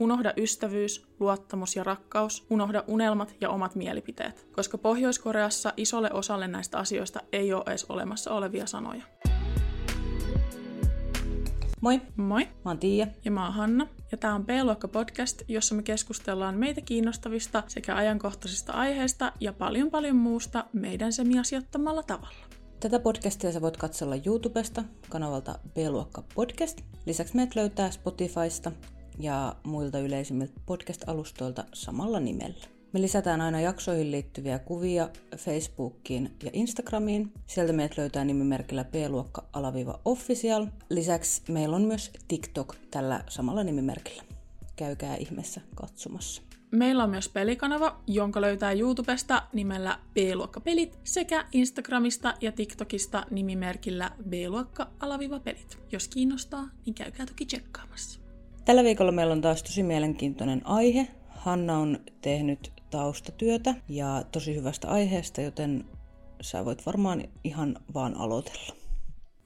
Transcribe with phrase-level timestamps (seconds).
[0.00, 6.78] Unohda ystävyys, luottamus ja rakkaus, unohda unelmat ja omat mielipiteet, koska Pohjois-Koreassa isolle osalle näistä
[6.78, 9.02] asioista ei ole edes olemassa olevia sanoja.
[11.80, 13.06] Moi, Moi, mä oon Tiia.
[13.24, 17.96] ja mä oon Hanna, ja tää on B-luokka podcast, jossa me keskustellaan meitä kiinnostavista sekä
[17.96, 22.36] ajankohtaisista aiheista ja paljon paljon muusta meidän semiasiattomalla tavalla.
[22.80, 26.80] Tätä podcastia sä voit katsella YouTubesta kanavalta B-luokka podcast.
[27.06, 28.72] Lisäksi meidät löytää Spotifysta
[29.20, 32.64] ja muilta yleisimmiltä podcast-alustoilta samalla nimellä.
[32.92, 37.32] Me lisätään aina jaksoihin liittyviä kuvia Facebookiin ja Instagramiin.
[37.46, 40.66] Sieltä meidät löytää nimimerkillä b-luokka-official.
[40.90, 44.22] Lisäksi meillä on myös TikTok tällä samalla nimimerkillä.
[44.76, 46.42] Käykää ihmeessä katsomassa.
[46.70, 55.78] Meillä on myös pelikanava, jonka löytää YouTubesta nimellä B-luokka-pelit sekä Instagramista ja TikTokista nimimerkillä B-luokka-pelit.
[55.92, 58.17] Jos kiinnostaa, niin käykää toki tsekkaamassa.
[58.68, 61.08] Tällä viikolla meillä on taas tosi mielenkiintoinen aihe.
[61.28, 65.84] Hanna on tehnyt taustatyötä ja tosi hyvästä aiheesta, joten
[66.40, 68.74] sä voit varmaan ihan vaan aloitella.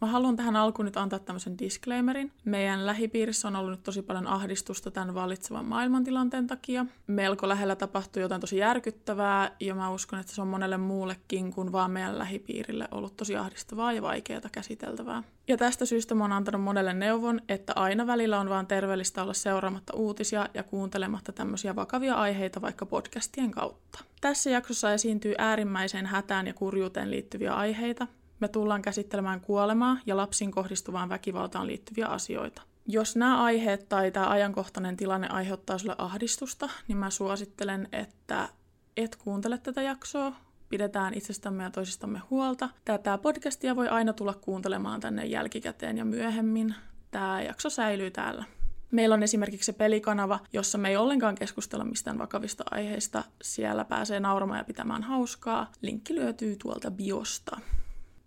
[0.02, 2.32] Mä haluan tähän alkuun nyt antaa tämmöisen disclaimerin.
[2.44, 6.86] Meidän lähipiirissä on ollut nyt tosi paljon ahdistusta tämän vallitsevan maailmantilanteen takia.
[7.06, 11.72] Melko lähellä tapahtuu jotain tosi järkyttävää, ja mä uskon, että se on monelle muullekin kuin
[11.72, 15.22] vaan meidän lähipiirille ollut tosi ahdistavaa ja vaikeaa käsiteltävää.
[15.48, 19.34] Ja tästä syystä mä oon antanut monelle neuvon, että aina välillä on vaan terveellistä olla
[19.34, 24.04] seuraamatta uutisia ja kuuntelematta tämmöisiä vakavia aiheita vaikka podcastien kautta.
[24.20, 28.06] Tässä jaksossa esiintyy äärimmäiseen hätään ja kurjuuteen liittyviä aiheita,
[28.42, 32.62] me tullaan käsittelemään kuolemaa ja lapsiin kohdistuvaan väkivaltaan liittyviä asioita.
[32.86, 38.48] Jos nämä aiheet tai tämä ajankohtainen tilanne aiheuttaa sulle ahdistusta, niin mä suosittelen, että
[38.96, 40.32] et kuuntele tätä jaksoa,
[40.68, 42.68] pidetään itsestämme ja toisistamme huolta.
[42.84, 46.74] Tätä podcastia voi aina tulla kuuntelemaan tänne jälkikäteen ja myöhemmin.
[47.10, 48.44] Tämä jakso säilyy täällä.
[48.90, 53.24] Meillä on esimerkiksi se pelikanava, jossa me ei ollenkaan keskustella mistään vakavista aiheista.
[53.42, 55.72] Siellä pääsee nauramaan ja pitämään hauskaa.
[55.82, 57.60] Linkki löytyy tuolta biosta.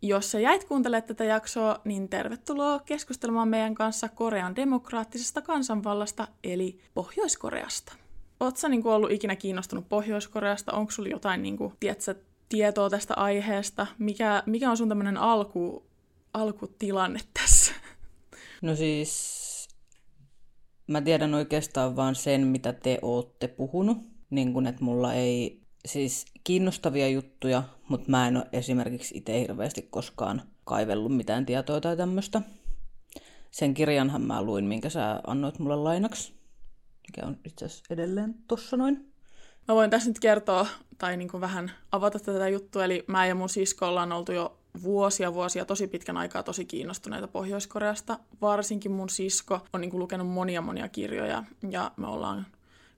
[0.01, 6.80] Jos sä jäit kuuntelemaan tätä jaksoa, niin tervetuloa keskustelemaan meidän kanssa Korean demokraattisesta kansanvallasta, eli
[6.93, 7.93] Pohjois-Koreasta.
[8.39, 10.73] Oot sä niin ollut ikinä kiinnostunut Pohjois-Koreasta?
[10.73, 12.15] Onko sulla jotain niin kuin, tiedätkö,
[12.49, 13.87] tietoa tästä aiheesta?
[13.97, 15.86] Mikä, mikä on sun tämmöinen alku,
[16.33, 17.73] alkutilanne tässä?
[18.61, 19.67] No siis,
[20.87, 23.97] mä tiedän oikeastaan vaan sen, mitä te ootte puhunut.
[24.30, 29.81] Niin kun, että mulla ei siis kiinnostavia juttuja, mutta mä en ole esimerkiksi itse hirveästi
[29.81, 32.41] koskaan kaivellut mitään tietoa tai tämmöistä.
[33.51, 36.33] Sen kirjanhan mä luin, minkä sä annoit mulle lainaksi,
[37.07, 39.13] mikä on itse asiassa edelleen tossa noin.
[39.67, 43.35] Mä voin tässä nyt kertoa tai niin kuin vähän avata tätä juttua, eli mä ja
[43.35, 48.19] mun sisko ollaan oltu jo vuosia vuosia tosi pitkän aikaa tosi kiinnostuneita Pohjois-Koreasta.
[48.41, 52.45] Varsinkin mun sisko on niin kuin lukenut monia monia kirjoja ja me ollaan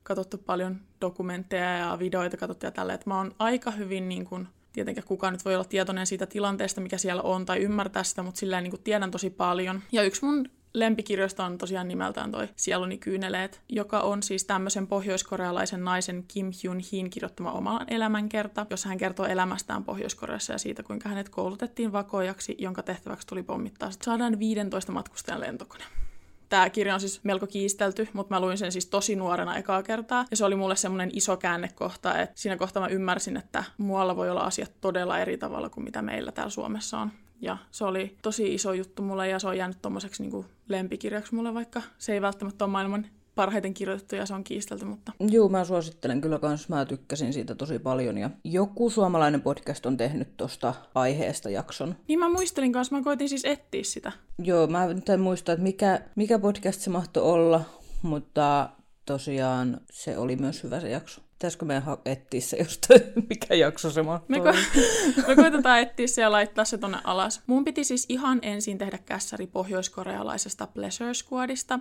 [0.07, 4.47] katsottu paljon dokumentteja ja videoita katsottu ja tällä, että mä oon aika hyvin niin kuin,
[4.73, 8.39] tietenkään kukaan nyt voi olla tietoinen siitä tilanteesta, mikä siellä on, tai ymmärtää sitä, mutta
[8.39, 9.81] silleen niin kuin tiedän tosi paljon.
[9.91, 15.83] Ja yksi mun lempikirjoista on tosiaan nimeltään toi Sieluni kyyneleet, joka on siis tämmöisen pohjoiskorealaisen
[15.83, 21.09] naisen Kim Hyun Hin kirjoittama oma elämänkerta, jossa hän kertoo elämästään Pohjois-Koreassa ja siitä, kuinka
[21.09, 25.83] hänet koulutettiin vakojaksi, jonka tehtäväksi tuli pommittaa 115 matkustajan lentokone.
[26.49, 30.25] Tämä kirja on siis melko kiistelty, mutta mä luin sen siis tosi nuorena ekaa kertaa.
[30.31, 34.29] Ja se oli mulle semmoinen iso käännekohta, että siinä kohtaa mä ymmärsin, että muualla voi
[34.29, 37.11] olla asiat todella eri tavalla kuin mitä meillä täällä Suomessa on.
[37.41, 41.53] Ja se oli tosi iso juttu mulle ja se on jäänyt tommoseksi niin lempikirjaksi mulle,
[41.53, 43.05] vaikka se ei välttämättä ole maailman
[43.37, 45.11] parhaiten kirjoitettu ja se on kiistelty, mutta...
[45.19, 49.97] Joo, mä suosittelen kyllä kans, mä tykkäsin siitä tosi paljon ja joku suomalainen podcast on
[49.97, 51.95] tehnyt tosta aiheesta jakson.
[52.07, 54.11] Niin mä muistelin kanssa, mä koitin siis etsiä sitä.
[54.43, 57.61] Joo, mä nyt en muista, että mikä, mikä podcast se mahtoi olla,
[58.01, 58.69] mutta
[59.05, 61.21] tosiaan se oli myös hyvä se jakso.
[61.37, 66.21] Pitäisikö meidän etsiä se jostain, mikä jakso se mahtoi Me, ko- me koitetaan etsiä se
[66.21, 67.41] ja laittaa se tonne alas.
[67.47, 71.79] Mun piti siis ihan ensin tehdä kässäri pohjoiskorealaisesta Pleasure Squadista,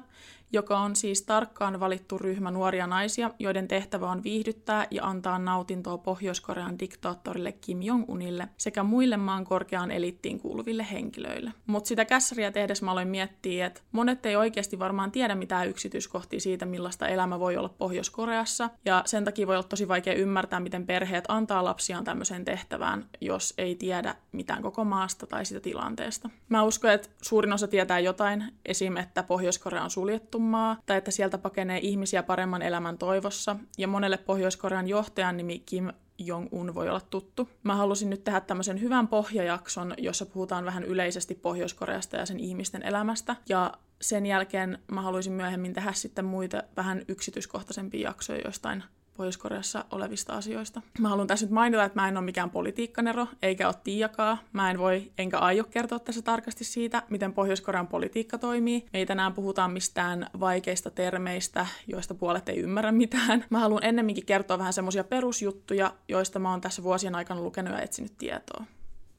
[0.52, 5.98] joka on siis tarkkaan valittu ryhmä nuoria naisia, joiden tehtävä on viihdyttää ja antaa nautintoa
[5.98, 11.52] Pohjois-Korean diktaattorille Kim Jong-unille sekä muille maan korkeaan elittiin kuuluville henkilöille.
[11.66, 16.40] Mutta sitä kässäriä tehdessä mä aloin miettiä, että monet ei oikeasti varmaan tiedä mitään yksityiskohtia
[16.40, 20.86] siitä, millaista elämä voi olla Pohjois-Koreassa, ja sen takia voi olla tosi vaikea ymmärtää, miten
[20.86, 26.30] perheet antaa lapsiaan tämmöiseen tehtävään, jos ei tiedä mitään koko maasta tai sitä tilanteesta.
[26.48, 28.96] Mä uskon, että suurin osa tietää jotain, esim.
[28.96, 34.16] että Pohjois-Korea on suljettu maa, tai että sieltä pakenee ihmisiä paremman elämän toivossa, ja monelle
[34.16, 35.88] Pohjois-Korean johtajan nimi Kim
[36.18, 37.48] Jong-un voi olla tuttu.
[37.62, 42.82] Mä halusin nyt tehdä tämmöisen hyvän pohjajakson, jossa puhutaan vähän yleisesti Pohjois-Koreasta ja sen ihmisten
[42.82, 43.36] elämästä.
[43.48, 48.84] Ja sen jälkeen mä haluaisin myöhemmin tehdä sitten muita vähän yksityiskohtaisempia jaksoja jostain
[49.16, 50.82] Pohjois-Koreassa olevista asioista.
[50.98, 54.38] Mä haluan tässä nyt mainita, että mä en ole mikään politiikkanero, eikä ole Tiiakaa.
[54.52, 58.86] Mä en voi, enkä aio kertoa tässä tarkasti siitä, miten Pohjois-Korean politiikka toimii.
[58.92, 63.44] Me ei tänään puhutaan mistään vaikeista termeistä, joista puolet ei ymmärrä mitään.
[63.50, 67.80] Mä haluan ennemminkin kertoa vähän semmoisia perusjuttuja, joista mä oon tässä vuosien aikana lukenut ja
[67.80, 68.64] etsinyt tietoa.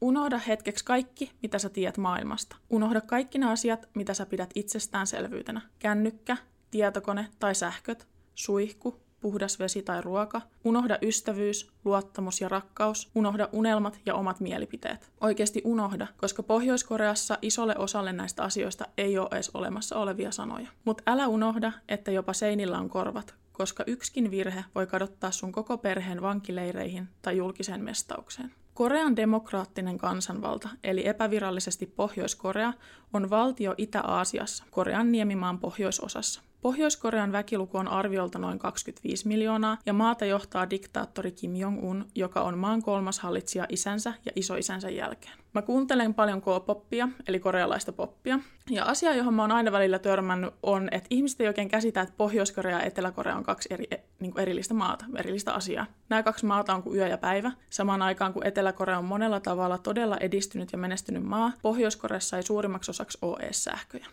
[0.01, 2.55] Unohda hetkeksi kaikki, mitä sä tiedät maailmasta.
[2.69, 5.61] Unohda kaikki ne asiat, mitä sä pidät itsestäänselvyytenä.
[5.79, 6.37] Kännykkä,
[6.71, 10.41] tietokone tai sähköt, suihku, puhdas vesi tai ruoka.
[10.63, 13.11] Unohda ystävyys, luottamus ja rakkaus.
[13.15, 15.11] Unohda unelmat ja omat mielipiteet.
[15.21, 20.67] Oikeasti unohda, koska Pohjois-Koreassa isolle osalle näistä asioista ei ole edes olemassa olevia sanoja.
[20.85, 25.77] Mutta älä unohda, että jopa seinillä on korvat, koska yksikin virhe voi kadottaa sun koko
[25.77, 28.51] perheen vankileireihin tai julkiseen mestaukseen.
[28.73, 32.73] Korean demokraattinen kansanvalta, eli epävirallisesti Pohjois-Korea,
[33.13, 36.41] on valtio Itä-Aasiassa, Korean niemimaan pohjoisosassa.
[36.61, 42.57] Pohjois-Korean väkiluku on arviolta noin 25 miljoonaa ja maata johtaa diktaattori Kim Jong-un, joka on
[42.57, 45.33] maan kolmas hallitsija isänsä ja isoisänsä jälkeen.
[45.53, 48.39] Mä kuuntelen paljon K-poppia, eli korealaista poppia,
[48.69, 52.13] ja asia, johon mä oon aina välillä törmännyt, on, että ihmiset ei oikein käsitä, että
[52.17, 53.85] Pohjois-Korea ja Etelä-Korea on kaksi eri,
[54.19, 55.85] niin kuin erillistä maata, erillistä asiaa.
[56.09, 57.51] Nämä kaksi maata on kuin yö ja päivä.
[57.69, 62.91] Samaan aikaan kuin Etelä-Korea on monella tavalla todella edistynyt ja menestynyt maa, Pohjois-Koreassa ei suurimmaksi
[62.91, 64.07] osaksi ole sähköjä.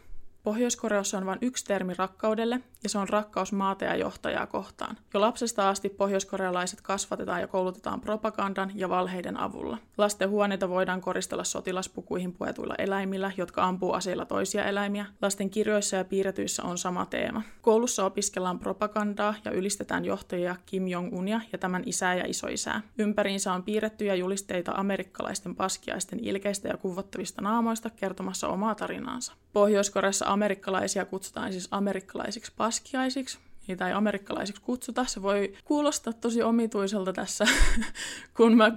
[0.44, 4.96] Pohjois-Koreassa on vain yksi termi rakkaudelle, ja se on rakkaus maata ja johtajaa kohtaan.
[5.14, 9.78] Jo lapsesta asti pohjoiskorealaiset kasvatetaan ja koulutetaan propagandan ja valheiden avulla.
[9.98, 15.06] Lasten huoneita voidaan koristella sotilaspukuihin puetuilla eläimillä, jotka ampuu aseilla toisia eläimiä.
[15.22, 17.42] Lasten kirjoissa ja piirretyissä on sama teema.
[17.62, 22.80] Koulussa opiskellaan propagandaa ja ylistetään johtajia Kim Jong-unia ja tämän isää ja isoisää.
[22.98, 29.32] Ympäriinsä on piirrettyjä julisteita amerikkalaisten paskiaisten ilkeistä ja kuvottavista naamoista kertomassa omaa tarinaansa.
[29.52, 35.04] Pohjois-Koreassa amerikkalaisia kutsutaan siis amerikkalaisiksi paskiaisiksi, niitä ei amerikkalaisiksi kutsuta.
[35.04, 37.44] Se voi kuulostaa tosi omituiselta tässä,
[38.36, 38.72] kun mä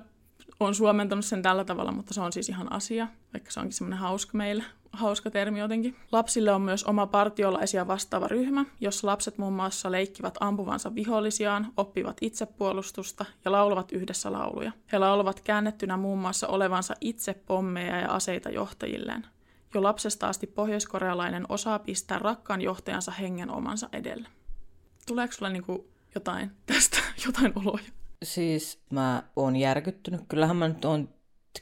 [0.59, 4.00] oon suomentanut sen tällä tavalla, mutta se on siis ihan asia, vaikka se onkin semmoinen
[4.00, 5.95] hauska meille, hauska termi jotenkin.
[6.12, 12.18] Lapsille on myös oma partiolaisia vastaava ryhmä, jossa lapset muun muassa leikkivät ampuvansa vihollisiaan, oppivat
[12.21, 14.71] itsepuolustusta ja laulavat yhdessä lauluja.
[14.92, 19.25] He laulavat käännettynä muun muassa olevansa itse pommeja ja aseita johtajilleen.
[19.73, 24.27] Jo lapsesta asti pohjoiskorealainen osaa pistää rakkaan johtajansa hengen omansa edelle.
[25.07, 27.85] Tuleeko sulla niinku jotain tästä, jotain oloja?
[28.23, 30.21] Siis mä oon järkyttynyt.
[30.27, 31.09] Kyllähän mä nyt oon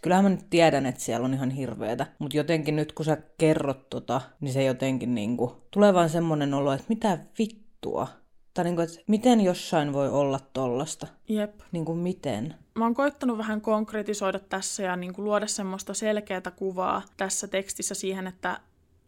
[0.01, 3.89] Kyllähän mä nyt tiedän, että siellä on ihan hirveetä, mutta jotenkin nyt kun sä kerrot
[3.89, 8.07] tota, niin se jotenkin niinku, tulee vaan semmonen olo, että mitä vittua.
[8.55, 11.07] Tai niinku, että miten jossain voi olla tollasta?
[11.27, 11.59] Jep.
[11.71, 12.55] Niinku miten?
[12.75, 17.95] Mä oon koittanut vähän konkretisoida tässä ja niin kuin luoda semmoista selkeää kuvaa tässä tekstissä
[17.95, 18.59] siihen, että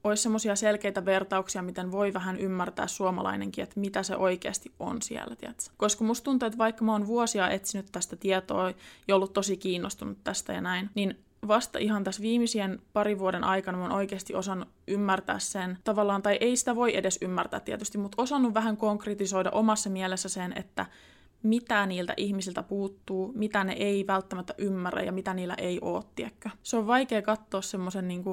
[0.04, 5.36] olisi semmoisia selkeitä vertauksia, miten voi vähän ymmärtää suomalainenkin, että mitä se oikeasti on siellä,
[5.36, 5.64] tiedätkö?
[5.78, 8.74] Koska musta tuntuu, että vaikka mä oon vuosia etsinyt tästä tietoa
[9.08, 13.78] ja ollut tosi kiinnostunut tästä ja näin, niin vasta ihan tässä viimeisien pari vuoden aikana
[13.78, 18.22] mä oon oikeasti osannut ymmärtää sen tavallaan, tai ei sitä voi edes ymmärtää tietysti, mutta
[18.22, 20.86] osannut vähän konkretisoida omassa mielessä sen, että
[21.44, 26.50] mitä niiltä ihmisiltä puuttuu, mitä ne ei välttämättä ymmärrä ja mitä niillä ei ole, tiedätkö?
[26.64, 28.24] Se on vaikea katsoa semmoisen niin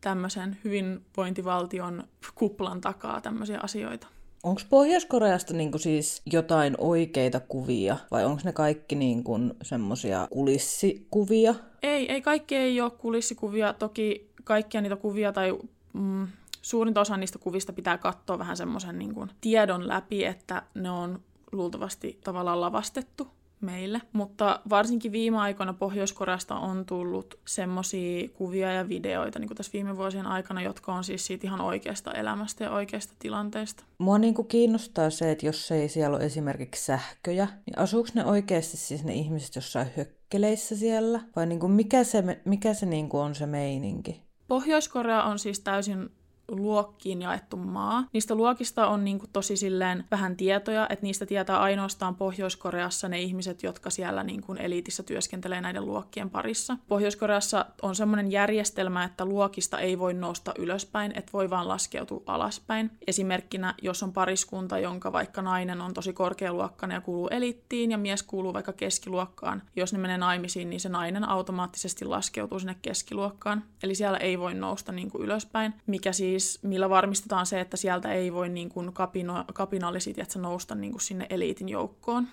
[0.00, 2.04] tämmöisen hyvinvointivaltion
[2.34, 4.06] kuplan takaa tämmöisiä asioita.
[4.42, 11.54] Onko Pohjois-Koreasta niinku siis jotain oikeita kuvia vai onko ne kaikki niinku semmoisia kulissikuvia?
[11.86, 13.72] Ei, ei kaikki ei ole kulissikuvia.
[13.72, 15.58] Toki kaikkia niitä kuvia tai
[15.92, 16.28] mm,
[16.62, 21.20] suurinta osa niistä kuvista pitää katsoa vähän semmoisen niin tiedon läpi, että ne on
[21.52, 23.28] luultavasti tavallaan lavastettu
[23.60, 24.00] meille.
[24.12, 29.96] Mutta varsinkin viime aikoina Pohjois-Koreasta on tullut semmoisia kuvia ja videoita niin kuin tässä viime
[29.96, 33.84] vuosien aikana, jotka on siis siitä ihan oikeasta elämästä ja oikeasta tilanteesta.
[33.98, 38.24] Mua niin kuin kiinnostaa se, että jos ei siellä ole esimerkiksi sähköjä, niin asuuko ne
[38.24, 39.86] oikeasti siis ne ihmiset jossain
[40.26, 41.20] hökkeleissä siellä?
[41.36, 44.22] Vai niin kuin mikä se, mikä se niin kuin on se meininki?
[44.48, 46.10] Pohjois-Korea on siis täysin
[46.48, 48.04] luokkiin jaettu maa.
[48.12, 53.20] Niistä luokista on niin kuin tosi silleen vähän tietoja, että niistä tietää ainoastaan Pohjois-Koreassa ne
[53.20, 56.76] ihmiset, jotka siellä niin kuin eliitissä työskentelee näiden luokkien parissa.
[56.88, 62.90] Pohjois-Koreassa on semmoinen järjestelmä, että luokista ei voi nousta ylöspäin, että voi vaan laskeutua alaspäin.
[63.06, 68.22] Esimerkkinä, jos on pariskunta, jonka vaikka nainen on tosi korkealuokkainen ja kuuluu eliittiin ja mies
[68.22, 73.64] kuuluu vaikka keskiluokkaan, jos ne menee naimisiin, niin se nainen automaattisesti laskeutuu sinne keskiluokkaan.
[73.82, 77.76] Eli siellä ei voi nousta niin kuin ylöspäin, mikä siis siis millä varmistetaan se, että
[77.76, 82.28] sieltä ei voi niin kuin kapino, kapinallisit että nousta niin kuin sinne eliitin joukkoon.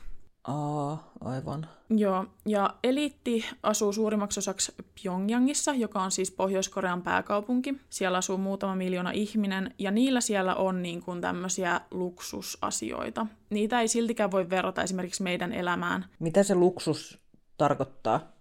[0.48, 1.68] Aa, aivan.
[1.90, 7.76] Joo, ja eliitti asuu suurimmaksi osaksi Pyongyangissa, joka on siis Pohjois-Korean pääkaupunki.
[7.90, 13.26] Siellä asuu muutama miljoona ihminen, ja niillä siellä on niin kuin tämmöisiä luksusasioita.
[13.50, 16.06] Niitä ei siltikään voi verrata esimerkiksi meidän elämään.
[16.20, 17.20] Mitä se luksus
[17.58, 18.33] tarkoittaa?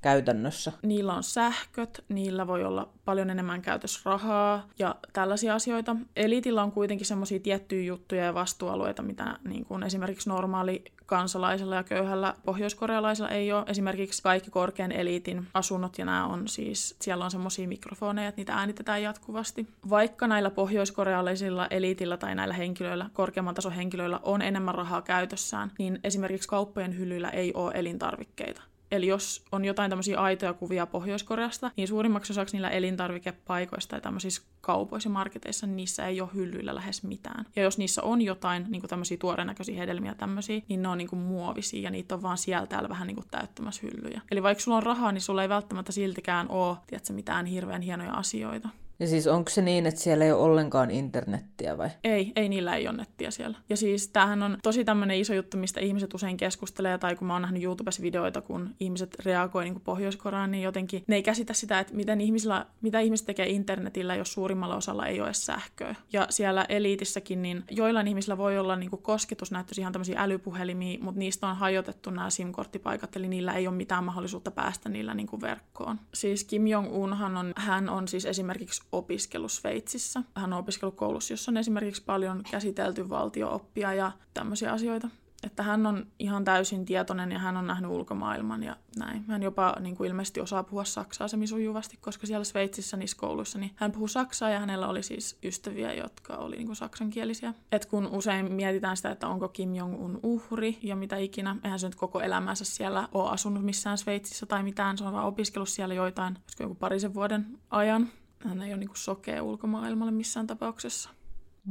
[0.00, 0.72] Käytännössä?
[0.82, 5.96] Niillä on sähköt, niillä voi olla paljon enemmän käytössä rahaa ja tällaisia asioita.
[6.16, 11.82] Elitillä on kuitenkin semmoisia tiettyjä juttuja ja vastuualueita, mitä niin kuin esimerkiksi normaali kansalaisella ja
[11.82, 13.64] köyhällä pohjoiskorealaisella ei ole.
[13.66, 18.54] Esimerkiksi kaikki korkean eliitin asunnot ja nämä on siis, siellä on semmoisia mikrofoneja, että niitä
[18.54, 19.68] äänitetään jatkuvasti.
[19.90, 26.00] Vaikka näillä pohjoiskorealaisilla eliitillä tai näillä henkilöillä, korkeamman tason henkilöillä on enemmän rahaa käytössään, niin
[26.04, 28.62] esimerkiksi kauppojen hyllyillä ei ole elintarvikkeita.
[28.90, 34.42] Eli jos on jotain tämmöisiä aitoja kuvia Pohjois-Koreasta, niin suurimmaksi osaksi niillä elintarvikepaikoista tai tämmöisissä
[34.60, 37.44] kaupoissa ja marketeissa, niin niissä ei ole hyllyillä lähes mitään.
[37.56, 41.08] Ja jos niissä on jotain niin kuin tämmöisiä tuorennäköisiä hedelmiä tämmöisiä, niin ne on niin
[41.08, 44.20] kuin muovisia ja niitä on vaan siellä täällä vähän niin kuin täyttämässä hyllyjä.
[44.30, 48.12] Eli vaikka sulla on rahaa, niin sulla ei välttämättä siltikään ole tiedätkö, mitään hirveän hienoja
[48.12, 48.68] asioita.
[49.00, 51.90] Ja siis onko se niin, että siellä ei ole ollenkaan internettiä vai?
[52.04, 53.58] Ei, ei niillä ei ole nettiä siellä.
[53.68, 57.32] Ja siis tämähän on tosi tämmöinen iso juttu, mistä ihmiset usein keskustelee, tai kun mä
[57.32, 61.80] oon nähnyt YouTubessa videoita, kun ihmiset reagoi niin pohjois niin jotenkin ne ei käsitä sitä,
[61.80, 65.94] että miten ihmisillä, mitä ihmiset tekee internetillä, jos suurimmalla osalla ei ole sähköä.
[66.12, 70.98] Ja siellä eliitissäkin, niin joillain ihmisillä voi olla niin kuin kosketus, näyttäisi ihan tämmöisiä älypuhelimia,
[71.00, 75.28] mutta niistä on hajotettu nämä SIM-korttipaikat, eli niillä ei ole mitään mahdollisuutta päästä niillä niin
[75.40, 76.00] verkkoon.
[76.14, 80.22] Siis Kim Jong-unhan on, hän on siis esimerkiksi opiskellut Sveitsissä.
[80.34, 85.08] Hän on opiskellut koulussa, jossa on esimerkiksi paljon käsitelty valtiooppia ja tämmöisiä asioita.
[85.42, 89.24] Että hän on ihan täysin tietoinen ja hän on nähnyt ulkomaailman ja näin.
[89.28, 93.58] Hän jopa niin kuin ilmeisesti osaa puhua saksaa semi sujuvasti, koska siellä Sveitsissä niissä kouluissa
[93.58, 97.54] niin hän puhuu saksaa ja hänellä oli siis ystäviä, jotka oli niin kuin saksankielisiä.
[97.72, 101.86] Et kun usein mietitään sitä, että onko Kim Jong-un uhri ja mitä ikinä, eihän se
[101.86, 105.94] nyt koko elämänsä siellä ole asunut missään Sveitsissä tai mitään, se on vaan opiskellut siellä
[105.94, 108.08] joitain, joku parisen vuoden ajan,
[108.44, 111.10] hän ei ole niin sokea ulkomaailmalle missään tapauksessa.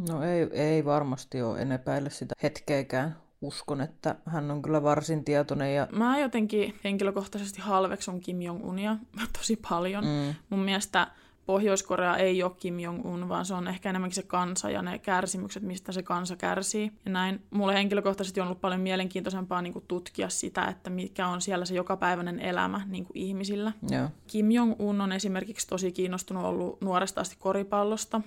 [0.10, 3.16] No ei, ei varmasti ole, en epäile sitä hetkeäkään.
[3.42, 5.76] Uskon, että hän on kyllä varsin tietoinen.
[5.76, 5.88] Ja...
[5.92, 8.98] Mä jotenkin henkilökohtaisesti halveksun Kim Jong-unia
[9.38, 10.04] tosi paljon.
[10.04, 10.36] Mm.
[10.50, 11.08] Mun mielestä
[11.48, 15.64] Pohjois-Korea ei ole Kim Jong-un, vaan se on ehkä enemmänkin se kansa ja ne kärsimykset,
[15.64, 16.92] mistä se kansa kärsii.
[17.06, 17.42] Ja näin.
[17.50, 21.76] Mulle henkilökohtaisesti on ollut paljon mielenkiintoisempaa niin kuin tutkia sitä, että mikä on siellä se
[21.76, 23.72] jokapäiväinen elämä niin kuin ihmisillä.
[23.92, 24.12] Yeah.
[24.28, 28.22] Kim Jong-un on esimerkiksi tosi kiinnostunut ollut nuoresta asti koripallosta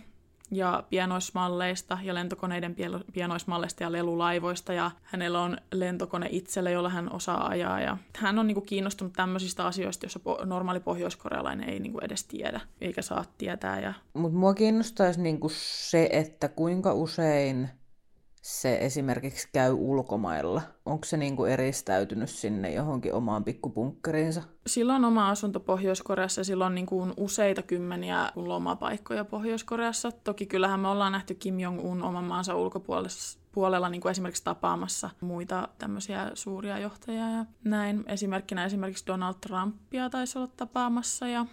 [0.50, 2.76] ja pienoismalleista ja lentokoneiden
[3.12, 8.46] pienoismalleista ja lelulaivoista ja hänellä on lentokone itselle, jolla hän osaa ajaa ja hän on
[8.46, 13.80] niinku kiinnostunut tämmöisistä asioista, joissa po- normaali pohjoiskorealainen ei niinku edes tiedä eikä saa tietää.
[13.80, 13.94] Ja...
[14.14, 17.68] Mutta mua kiinnostaisi niinku se, että kuinka usein
[18.40, 20.62] se esimerkiksi käy ulkomailla?
[20.86, 24.42] Onko se niinku eristäytynyt sinne johonkin omaan pikkupunkkeriinsa?
[24.66, 30.12] Sillä on oma asunto Pohjois-Koreassa ja sillä on niinku useita kymmeniä lomapaikkoja Pohjois-Koreassa.
[30.12, 35.10] Toki kyllähän me ollaan nähty Kim Jong-un oman maansa ulkopuolella puolella niin kuin esimerkiksi tapaamassa
[35.20, 38.04] muita tämmöisiä suuria johtajia ja näin.
[38.06, 41.46] Esimerkkinä esimerkiksi Donald Trumpia taisi olla tapaamassa ja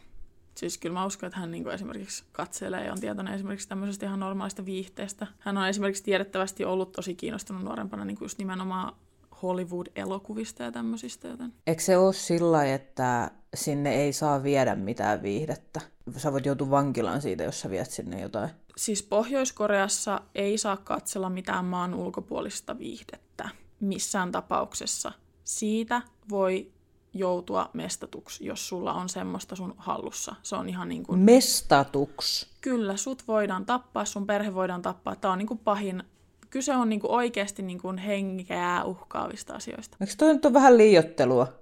[0.58, 4.06] Siis kyllä mä uskon, että hän niin kuin esimerkiksi katselee ja on tietoinen esimerkiksi tämmöisestä
[4.06, 5.28] ihan normaalista viihteestä.
[5.40, 8.96] Hän on esimerkiksi tiedettävästi ollut tosi kiinnostunut nuorempana niin kuin just nimenomaan
[9.42, 11.28] Hollywood-elokuvista ja tämmöisistä.
[11.28, 11.54] Joten...
[11.68, 15.82] Eikö se ole sillä että sinne ei saa viedä mitään viihdettä?
[16.18, 18.50] Sä voit joutua vankilaan siitä, jos sä viet sinne jotain.
[18.78, 23.50] Siis Pohjois-Koreassa ei saa katsella mitään maan ulkopuolista viihdettä
[23.80, 25.12] missään tapauksessa.
[25.44, 26.72] Siitä voi
[27.20, 30.36] joutua mestatuksi, jos sulla on semmoista sun hallussa.
[30.44, 31.20] Se on ihan niin kuin...
[31.20, 32.48] Mestatuksi?
[32.62, 35.16] Kyllä, sut voidaan tappaa, sun perhe voidaan tappaa.
[35.16, 36.04] Tämä on niin kuin pahin.
[36.50, 39.98] Kyse on niin kuin oikeasti niin kuin henkeä uhkaavista asioista.
[40.02, 41.54] Eikö toi nyt ole vähän liiottelua?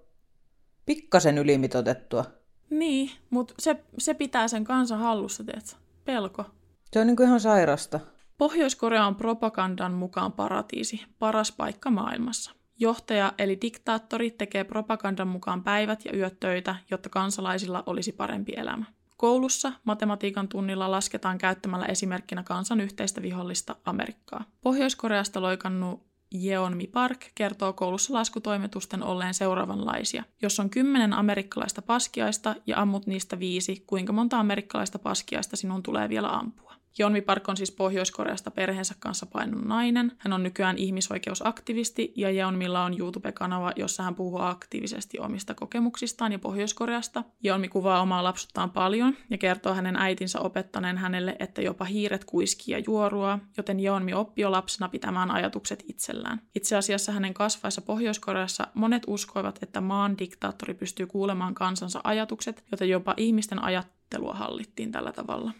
[0.85, 2.25] Pikkasen ylimitotettua.
[2.69, 6.45] Niin, mutta se, se pitää sen kansan hallussa, teet Pelko.
[6.93, 7.99] Se on niin kuin ihan sairasta.
[8.37, 12.51] Pohjois-Korea on propagandan mukaan paratiisi, paras paikka maailmassa.
[12.79, 18.85] Johtaja eli diktaattori tekee propagandan mukaan päivät ja yöt töitä, jotta kansalaisilla olisi parempi elämä.
[19.17, 24.43] Koulussa matematiikan tunnilla lasketaan käyttämällä esimerkkinä kansan yhteistä vihollista Amerikkaa.
[24.61, 30.23] Pohjois-Koreasta loikannut Jeonmi Park kertoo koulussa laskutoimitusten olleen seuraavanlaisia.
[30.41, 36.09] Jos on kymmenen amerikkalaista paskiaista ja ammut niistä viisi, kuinka monta amerikkalaista paskiaista sinun tulee
[36.09, 36.73] vielä ampua?
[36.99, 40.11] Jonmi Park on siis Pohjois-Koreasta perheensä kanssa painunut nainen.
[40.17, 46.39] Hän on nykyään ihmisoikeusaktivisti ja Jeonmilla on YouTube-kanava, jossa hän puhuu aktiivisesti omista kokemuksistaan ja
[46.39, 47.23] Pohjois-Koreasta.
[47.43, 52.75] Jeonmi kuvaa omaa lapsuttaan paljon ja kertoo hänen äitinsä opettaneen hänelle, että jopa hiiret kuiskii
[52.75, 56.41] ja juorua, joten Jeonmi oppi jo lapsena pitämään ajatukset itsellään.
[56.55, 62.89] Itse asiassa hänen kasvaessa Pohjois-Koreassa monet uskoivat, että maan diktaattori pystyy kuulemaan kansansa ajatukset, joten
[62.89, 65.51] jopa ihmisten ajattelua hallittiin tällä tavalla.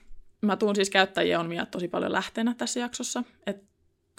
[0.46, 3.24] Mä tuun siis käyttäjiä on tosi paljon lähteenä tässä jaksossa.
[3.46, 3.64] Et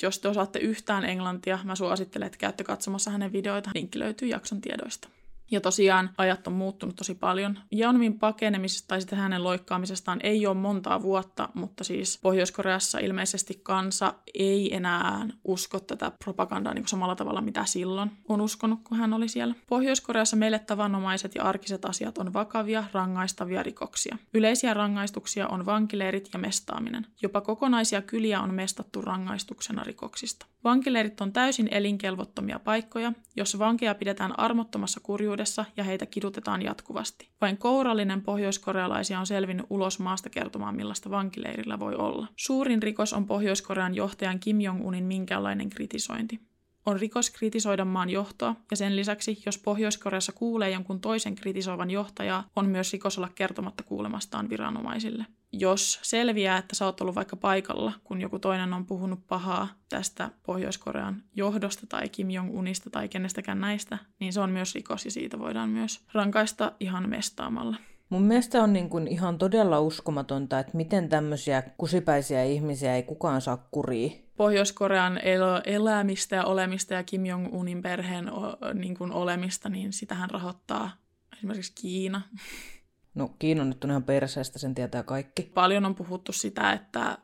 [0.03, 3.71] jos te osaatte yhtään englantia, mä suosittelen, että käytte katsomassa hänen videoita.
[3.75, 5.09] Linkki löytyy jakson tiedoista.
[5.51, 7.59] Ja tosiaan ajat on muuttunut tosi paljon.
[7.71, 14.15] Jeonmin pakenemisesta tai sitten hänen loikkaamisestaan ei ole montaa vuotta, mutta siis Pohjois-Koreassa ilmeisesti kansa
[14.35, 19.13] ei enää usko tätä propagandaa niin kuin samalla tavalla, mitä silloin on uskonut, kun hän
[19.13, 19.55] oli siellä.
[19.67, 24.19] Pohjois-Koreassa meille tavanomaiset ja arkiset asiat on vakavia, rangaistavia rikoksia.
[24.35, 27.07] Yleisiä rangaistuksia on vankileirit ja mestaaminen.
[27.23, 30.47] Jopa kokonaisia kyliä on mestattu rangaistuksena rikoksista.
[30.65, 35.36] Vankileirit on täysin elinkelvottomia paikkoja, jossa vankeja pidetään armottomassa kurjuudessa
[35.77, 37.31] ja heitä kidutetaan jatkuvasti.
[37.41, 42.27] Vain kourallinen pohjoiskorealaisia on selvinnyt ulos maasta kertomaan, millaista vankileirillä voi olla.
[42.37, 46.41] Suurin rikos on Pohjois-Korean johtajan Kim Jong-unin minkäänlainen kritisointi.
[46.87, 52.45] On rikos kritisoida maan johtoa, ja sen lisäksi, jos Pohjois-Koreassa kuulee jonkun toisen kritisoivan johtajaa,
[52.57, 55.27] on myös rikos olla kertomatta kuulemastaan viranomaisille
[55.61, 60.31] jos selviää, että sä oot ollut vaikka paikalla, kun joku toinen on puhunut pahaa tästä
[60.43, 65.39] Pohjois-Korean johdosta tai Kim Jong-unista tai kenestäkään näistä, niin se on myös rikos ja siitä
[65.39, 67.77] voidaan myös rankaista ihan mestaamalla.
[68.09, 73.41] Mun mielestä on niin kuin ihan todella uskomatonta, että miten tämmöisiä kusipäisiä ihmisiä ei kukaan
[73.41, 74.31] saa kuriin.
[74.37, 80.31] Pohjois-Korean el- elämistä ja olemista ja Kim Jong-unin perheen o- niin kuin olemista, niin sitähän
[80.31, 80.91] rahoittaa
[81.37, 82.23] esimerkiksi Kiina.
[83.15, 85.51] No Kiina nyt on ihan perseestä, sen tietää kaikki.
[85.55, 87.19] Paljon on puhuttu sitä, että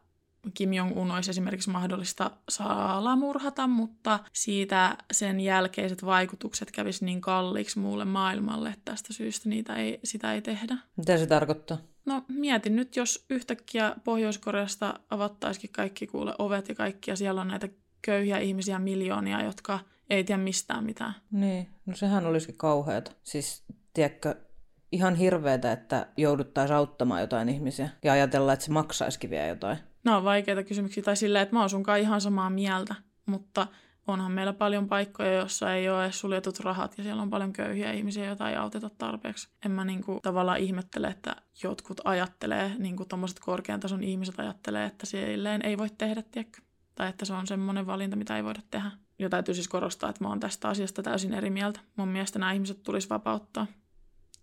[0.55, 8.05] Kim Jong-un olisi esimerkiksi mahdollista salamurhata, mutta siitä sen jälkeiset vaikutukset kävis niin kalliiksi muulle
[8.05, 10.79] maailmalle, että tästä syystä niitä ei, sitä ei tehdä.
[10.97, 11.79] Mitä se tarkoittaa?
[12.07, 17.49] No mietin nyt, jos yhtäkkiä Pohjois-Koreasta avattaisikin kaikki kuule ovet ja kaikki, ja siellä on
[17.49, 17.69] näitä
[18.03, 19.79] köyhiä ihmisiä miljoonia, jotka
[20.11, 21.15] ei tiedä mistään mitään.
[21.31, 23.13] Niin, no sehän olisikin kauheata.
[23.23, 24.35] Siis, tiedätkö,
[24.93, 29.79] ihan hirveetä, että jouduttaisiin auttamaan jotain ihmisiä ja ajatella, että se maksaisikin vielä jotain.
[30.05, 32.95] No on vaikeita kysymyksiä tai silleen, että mä oon sunkaan ihan samaa mieltä,
[33.27, 33.67] mutta
[34.07, 37.93] onhan meillä paljon paikkoja, joissa ei ole edes suljetut rahat ja siellä on paljon köyhiä
[37.93, 39.49] ihmisiä, joita ei auteta tarpeeksi.
[39.65, 44.87] En mä niinku tavallaan ihmettele, että jotkut ajattelee, niin kuin tuommoiset korkean tason ihmiset ajattelee,
[44.87, 46.63] että silleen ei voi tehdä, tiedätkö?
[46.95, 48.91] Tai että se on semmoinen valinta, mitä ei voida tehdä.
[49.19, 51.81] Ja täytyy siis korostaa, että mä oon tästä asiasta täysin eri mieltä.
[51.97, 53.67] Mun mielestä nämä ihmiset tulisi vapauttaa.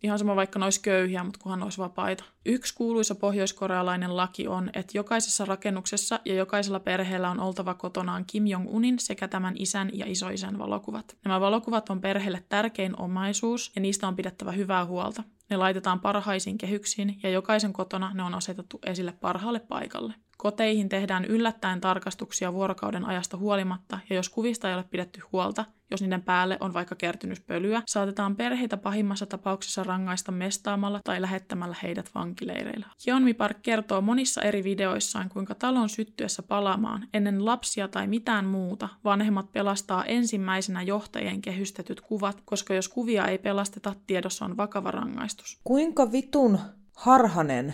[0.03, 2.23] Ihan sama vaikka ne olisi köyhiä, mutta kunhan olisi vapaita.
[2.45, 8.47] Yksi kuuluisa pohjoiskorealainen laki on, että jokaisessa rakennuksessa ja jokaisella perheellä on oltava kotonaan Kim
[8.47, 11.17] Jong-unin sekä tämän isän ja isoisän valokuvat.
[11.25, 15.23] Nämä valokuvat on perheelle tärkein omaisuus ja niistä on pidettävä hyvää huolta.
[15.49, 20.13] Ne laitetaan parhaisiin kehyksiin ja jokaisen kotona ne on asetettu esille parhaalle paikalle.
[20.41, 26.01] Koteihin tehdään yllättäen tarkastuksia vuorokauden ajasta huolimatta, ja jos kuvista ei ole pidetty huolta, jos
[26.01, 32.09] niiden päälle on vaikka kertynyt pölyä, saatetaan perheitä pahimmassa tapauksessa rangaista mestaamalla tai lähettämällä heidät
[32.15, 32.85] vankileireillä.
[33.07, 38.89] Jeonmi Park kertoo monissa eri videoissaan, kuinka talon syttyessä palaamaan ennen lapsia tai mitään muuta
[39.03, 45.59] vanhemmat pelastaa ensimmäisenä johtajien kehystetyt kuvat, koska jos kuvia ei pelasteta, tiedossa on vakava rangaistus.
[45.63, 46.59] Kuinka vitun
[46.95, 47.73] harhanen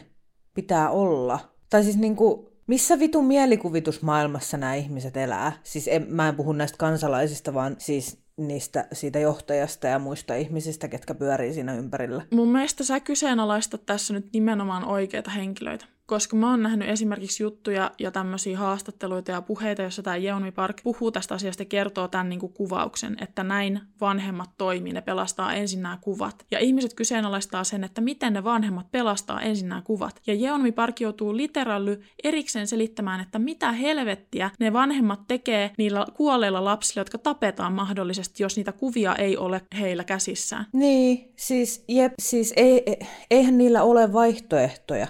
[0.53, 1.39] pitää olla?
[1.69, 5.51] Tai siis niinku, missä vitun mielikuvitusmaailmassa nämä ihmiset elää?
[5.63, 10.87] Siis en, mä en puhu näistä kansalaisista, vaan siis niistä, siitä johtajasta ja muista ihmisistä,
[10.87, 12.25] ketkä pyörii siinä ympärillä.
[12.31, 17.91] Mun mielestä sä kyseenalaistat tässä nyt nimenomaan oikeita henkilöitä koska mä oon nähnyt esimerkiksi juttuja
[17.99, 22.29] ja tämmöisiä haastatteluita ja puheita, jossa tämä Jeonmi Park puhuu tästä asiasta ja kertoo tämän
[22.29, 26.45] niin kuin kuvauksen, että näin vanhemmat toimii, ne pelastaa ensin nämä kuvat.
[26.51, 30.21] Ja ihmiset kyseenalaistaa sen, että miten ne vanhemmat pelastaa ensin nämä kuvat.
[30.27, 36.63] Ja Jeonmi Park joutuu literally erikseen selittämään, että mitä helvettiä ne vanhemmat tekee niillä kuolleilla
[36.63, 40.65] lapsilla, jotka tapetaan mahdollisesti, jos niitä kuvia ei ole heillä käsissään.
[40.73, 42.83] Niin, siis, jep, siis ei,
[43.31, 45.07] eihän niillä ole vaihtoehtoja.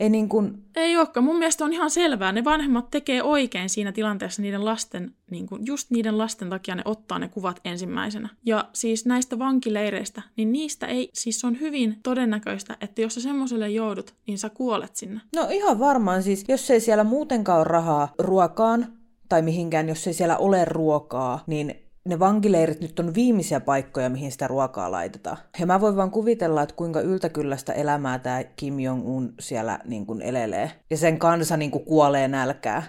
[0.00, 0.62] Ei, niin kun...
[0.76, 1.24] ei olekaan.
[1.24, 2.32] Mun mielestä on ihan selvää.
[2.32, 6.82] Ne vanhemmat tekee oikein siinä tilanteessa niiden lasten, niin kun, just niiden lasten takia ne
[6.84, 8.28] ottaa ne kuvat ensimmäisenä.
[8.46, 13.70] Ja siis näistä vankileireistä, niin niistä ei, siis on hyvin todennäköistä, että jos sä semmoiselle
[13.70, 15.20] joudut, niin sä kuolet sinne.
[15.36, 18.92] No ihan varmaan siis, jos ei siellä muutenkaan ole rahaa ruokaan
[19.28, 24.32] tai mihinkään, jos ei siellä ole ruokaa, niin ne vankileirit nyt on viimeisiä paikkoja, mihin
[24.32, 25.36] sitä ruokaa laitetaan.
[25.60, 30.22] Ja mä voin vaan kuvitella, että kuinka yltäkyllästä elämää tämä Kim Jong-un siellä niin kuin
[30.22, 30.70] elelee.
[30.90, 32.82] Ja sen kansa niin kuin kuolee nälkää.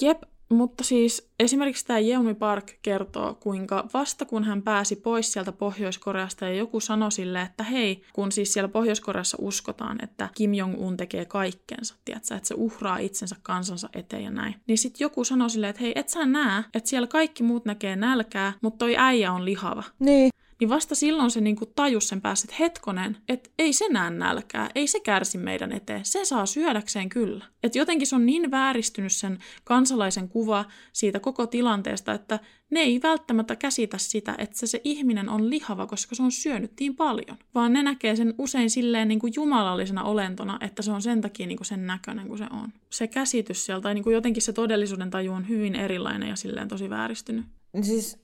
[0.00, 5.52] Jep, mutta siis esimerkiksi tämä Yeonmi Park kertoo, kuinka vasta kun hän pääsi pois sieltä
[5.52, 10.96] Pohjois-Koreasta ja joku sanoi sille, että hei, kun siis siellä Pohjois-Koreassa uskotaan, että Kim Jong-un
[10.96, 14.54] tekee kaikkensa, tiedätkö, että se uhraa itsensä kansansa eteen ja näin.
[14.66, 17.96] Niin sitten joku sanoi sille, että hei, et sä näe, että siellä kaikki muut näkee
[17.96, 19.82] nälkää, mutta toi äijä on lihava.
[19.98, 24.10] Niin niin vasta silloin se niinku tajus sen päässä, että hetkonen, että ei se näe
[24.10, 27.44] nälkää, ei se kärsi meidän eteen, se saa syödäkseen kyllä.
[27.62, 32.40] Että jotenkin se on niin vääristynyt sen kansalaisen kuva siitä koko tilanteesta, että
[32.70, 36.72] ne ei välttämättä käsitä sitä, että se, se ihminen on lihava, koska se on syönyt
[36.80, 37.36] niin paljon.
[37.54, 41.46] Vaan ne näkee sen usein silleen niin kuin jumalallisena olentona, että se on sen takia
[41.46, 42.72] niin kuin sen näköinen kuin se on.
[42.90, 46.68] Se käsitys sieltä, tai niin kuin jotenkin se todellisuuden taju on hyvin erilainen ja silleen
[46.68, 47.44] tosi vääristynyt.
[47.82, 48.18] Siis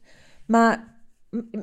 [0.48, 0.92] mä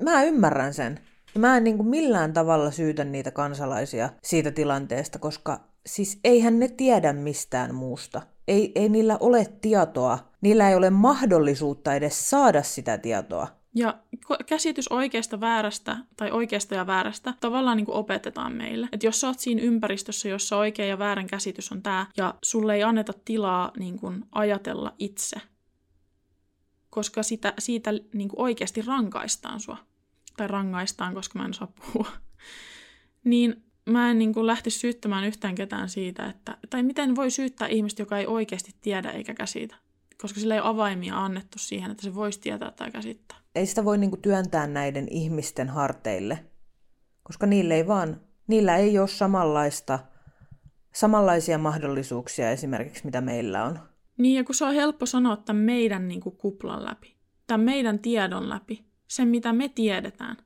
[0.03, 0.99] mä ymmärrän sen.
[1.37, 6.67] Mä en niin kuin millään tavalla syytä niitä kansalaisia siitä tilanteesta, koska siis eihän ne
[6.67, 8.21] tiedä mistään muusta.
[8.47, 10.19] Ei, ei niillä ole tietoa.
[10.41, 13.47] Niillä ei ole mahdollisuutta edes saada sitä tietoa.
[13.75, 13.97] Ja
[14.45, 18.89] käsitys oikeasta väärästä tai oikeasta ja väärästä tavallaan niin kuin opetetaan meille.
[18.91, 22.75] Että jos sä oot siinä ympäristössä, jossa oikea ja väärän käsitys on tämä, ja sulle
[22.75, 25.41] ei anneta tilaa niin kuin ajatella itse,
[26.89, 29.77] koska sitä, siitä niin kuin oikeasti rankaistaan sua.
[30.37, 32.11] Tai rangaistaan, koska mä en osaa puhua.
[33.23, 37.67] niin mä en niin kuin lähti syyttämään yhtään ketään siitä, että, tai miten voi syyttää
[37.67, 39.75] ihmistä, joka ei oikeasti tiedä eikä käsitä.
[40.21, 43.37] Koska sillä ei ole avaimia annettu siihen, että se voisi tietää tai käsittää.
[43.55, 46.45] Ei sitä voi niin kuin työntää näiden ihmisten harteille,
[47.23, 49.99] koska niille ei vaan, niillä ei ole samanlaista,
[50.93, 53.79] samanlaisia mahdollisuuksia esimerkiksi, mitä meillä on.
[54.19, 57.15] Niin, ja kun se on helppo sanoa tämän meidän niin kuin, kuplan läpi,
[57.47, 60.37] tämän meidän tiedon läpi, sen mitä me tiedetään,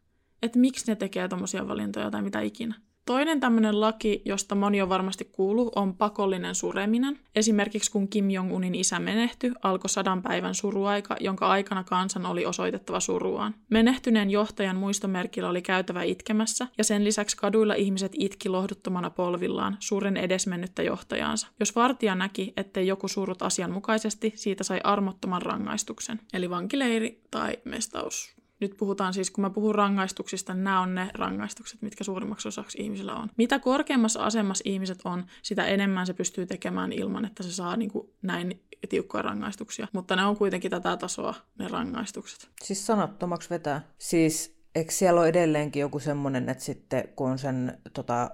[0.42, 2.76] että miksi ne tekee tuommoisia valintoja tai mitä ikinä.
[3.06, 7.20] Toinen tämmöinen laki, josta moni on varmasti kuullut, on pakollinen sureminen.
[7.36, 13.00] Esimerkiksi kun Kim Jong-unin isä menehtyi, alkoi sadan päivän suruaika, jonka aikana kansan oli osoitettava
[13.00, 13.56] suruaan.
[13.70, 20.18] Menehtyneen johtajan muistomerkillä oli käytävä itkemässä, ja sen lisäksi kaduilla ihmiset itki lohduttomana polvillaan suuren
[20.18, 21.48] edesmennyttä johtajaansa.
[21.60, 28.43] Jos vartija näki, ettei joku surut asianmukaisesti, siitä sai armottoman rangaistuksen, eli vankileiri tai mestaus
[28.64, 32.82] nyt puhutaan siis, kun mä puhun rangaistuksista, niin nämä on ne rangaistukset, mitkä suurimmaksi osaksi
[32.82, 33.30] ihmisillä on.
[33.38, 37.92] Mitä korkeammassa asemassa ihmiset on, sitä enemmän se pystyy tekemään ilman, että se saa niin
[37.92, 39.88] kuin näin tiukkoja rangaistuksia.
[39.94, 42.50] Mutta ne on kuitenkin tätä tasoa, ne rangaistukset.
[42.64, 43.82] Siis sanattomaksi vetää.
[43.98, 48.32] Siis eikö siellä ole edelleenkin joku semmoinen, että sitten kun on sen tota,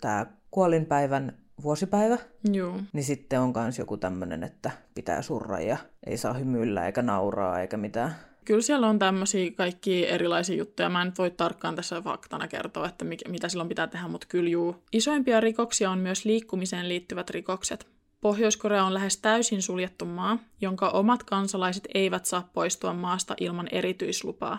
[0.00, 2.18] tämä kuolinpäivän vuosipäivä,
[2.52, 2.80] Joo.
[2.92, 5.76] niin sitten on myös joku tämmöinen, että pitää surra ja
[6.06, 8.14] ei saa hymyillä eikä nauraa eikä mitään
[8.48, 10.88] kyllä siellä on tämmöisiä kaikki erilaisia juttuja.
[10.88, 14.26] Mä en nyt voi tarkkaan tässä faktana kertoa, että mikä, mitä silloin pitää tehdä, mutta
[14.26, 14.76] kyllä juu.
[14.92, 17.86] Isoimpia rikoksia on myös liikkumiseen liittyvät rikokset.
[18.20, 24.58] Pohjois-Korea on lähes täysin suljettu maa, jonka omat kansalaiset eivät saa poistua maasta ilman erityislupaa.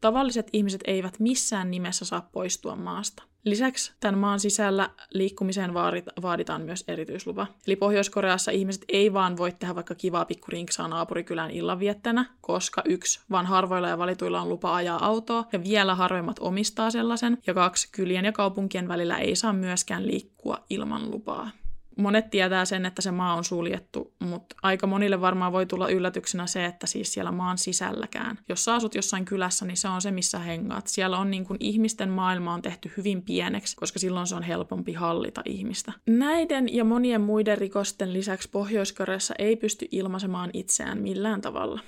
[0.00, 3.22] Tavalliset ihmiset eivät missään nimessä saa poistua maasta.
[3.44, 5.74] Lisäksi tämän maan sisällä liikkumiseen
[6.22, 7.46] vaaditaan myös erityislupa.
[7.66, 13.46] Eli Pohjois-Koreassa ihmiset ei vaan voi tehdä vaikka kivaa pikkurinksaa naapurikylän illanviettänä, koska yksi, vaan
[13.46, 18.24] harvoilla ja valituilla on lupa ajaa autoa, ja vielä harvemmat omistaa sellaisen, ja kaksi, kylien
[18.24, 21.50] ja kaupunkien välillä ei saa myöskään liikkua ilman lupaa.
[21.98, 26.46] Monet tietää sen, että se maa on suljettu, mutta aika monille varmaan voi tulla yllätyksenä
[26.46, 28.38] se, että siis siellä maan sisälläkään.
[28.48, 30.86] Jos sä asut jossain kylässä, niin se on se, missä hengaat.
[30.86, 34.92] Siellä on niin kuin ihmisten maailma on tehty hyvin pieneksi, koska silloin se on helpompi
[34.92, 35.92] hallita ihmistä.
[36.06, 38.94] Näiden ja monien muiden rikosten lisäksi pohjois
[39.38, 41.80] ei pysty ilmaisemaan itseään millään tavalla.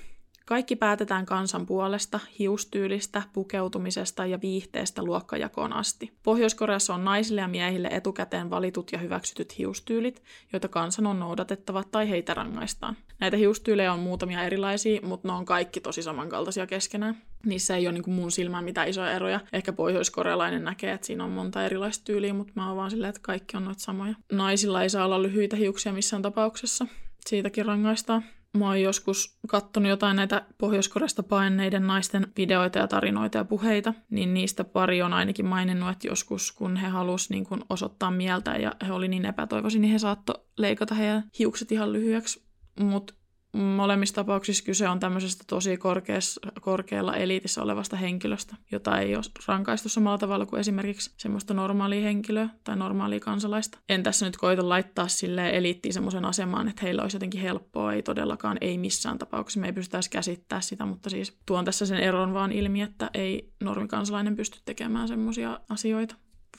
[0.45, 6.11] Kaikki päätetään kansan puolesta, hiustyylistä, pukeutumisesta ja viihteestä luokkajakoon asti.
[6.23, 12.09] Pohjois-Koreassa on naisille ja miehille etukäteen valitut ja hyväksytyt hiustyylit, joita kansan on noudatettava tai
[12.09, 12.97] heitä rangaistaan.
[13.19, 17.17] Näitä hiustyylejä on muutamia erilaisia, mutta ne on kaikki tosi samankaltaisia keskenään.
[17.45, 19.39] Niissä ei ole niin mun silmään mitään isoja eroja.
[19.53, 23.21] Ehkä pohjoiskorealainen näkee, että siinä on monta erilaista tyyliä, mutta mä oon vaan silleen, että
[23.21, 24.15] kaikki on noita samoja.
[24.31, 26.87] Naisilla ei saa olla lyhyitä hiuksia missään tapauksessa.
[27.25, 28.23] Siitäkin rangaistaan
[28.55, 30.89] mä oon joskus kattonut jotain näitä pohjois
[31.29, 36.51] paineiden naisten videoita ja tarinoita ja puheita, niin niistä pari on ainakin maininnut, että joskus
[36.51, 40.43] kun he halusivat niin kun osoittaa mieltä ja he oli niin epätoivoisia, niin he saattoi
[40.57, 42.45] leikata heidän hiukset ihan lyhyeksi.
[42.79, 43.13] Mutta
[43.55, 49.89] Molemmissa tapauksissa kyse on tämmöisestä tosi korkeas, korkealla eliitissä olevasta henkilöstä, jota ei ole rankaistu
[49.89, 53.77] samalla tavalla kuin esimerkiksi semmoista normaalia henkilöä tai normaalia kansalaista.
[53.89, 58.03] En tässä nyt koita laittaa sille eliittiin semmoisen asemaan, että heillä olisi jotenkin helppoa, ei
[58.03, 59.59] todellakaan, ei missään tapauksessa.
[59.59, 63.53] Me ei pystytäisi käsittää sitä, mutta siis tuon tässä sen eron vaan ilmi, että ei
[63.63, 66.15] normikansalainen pysty tekemään semmoisia asioita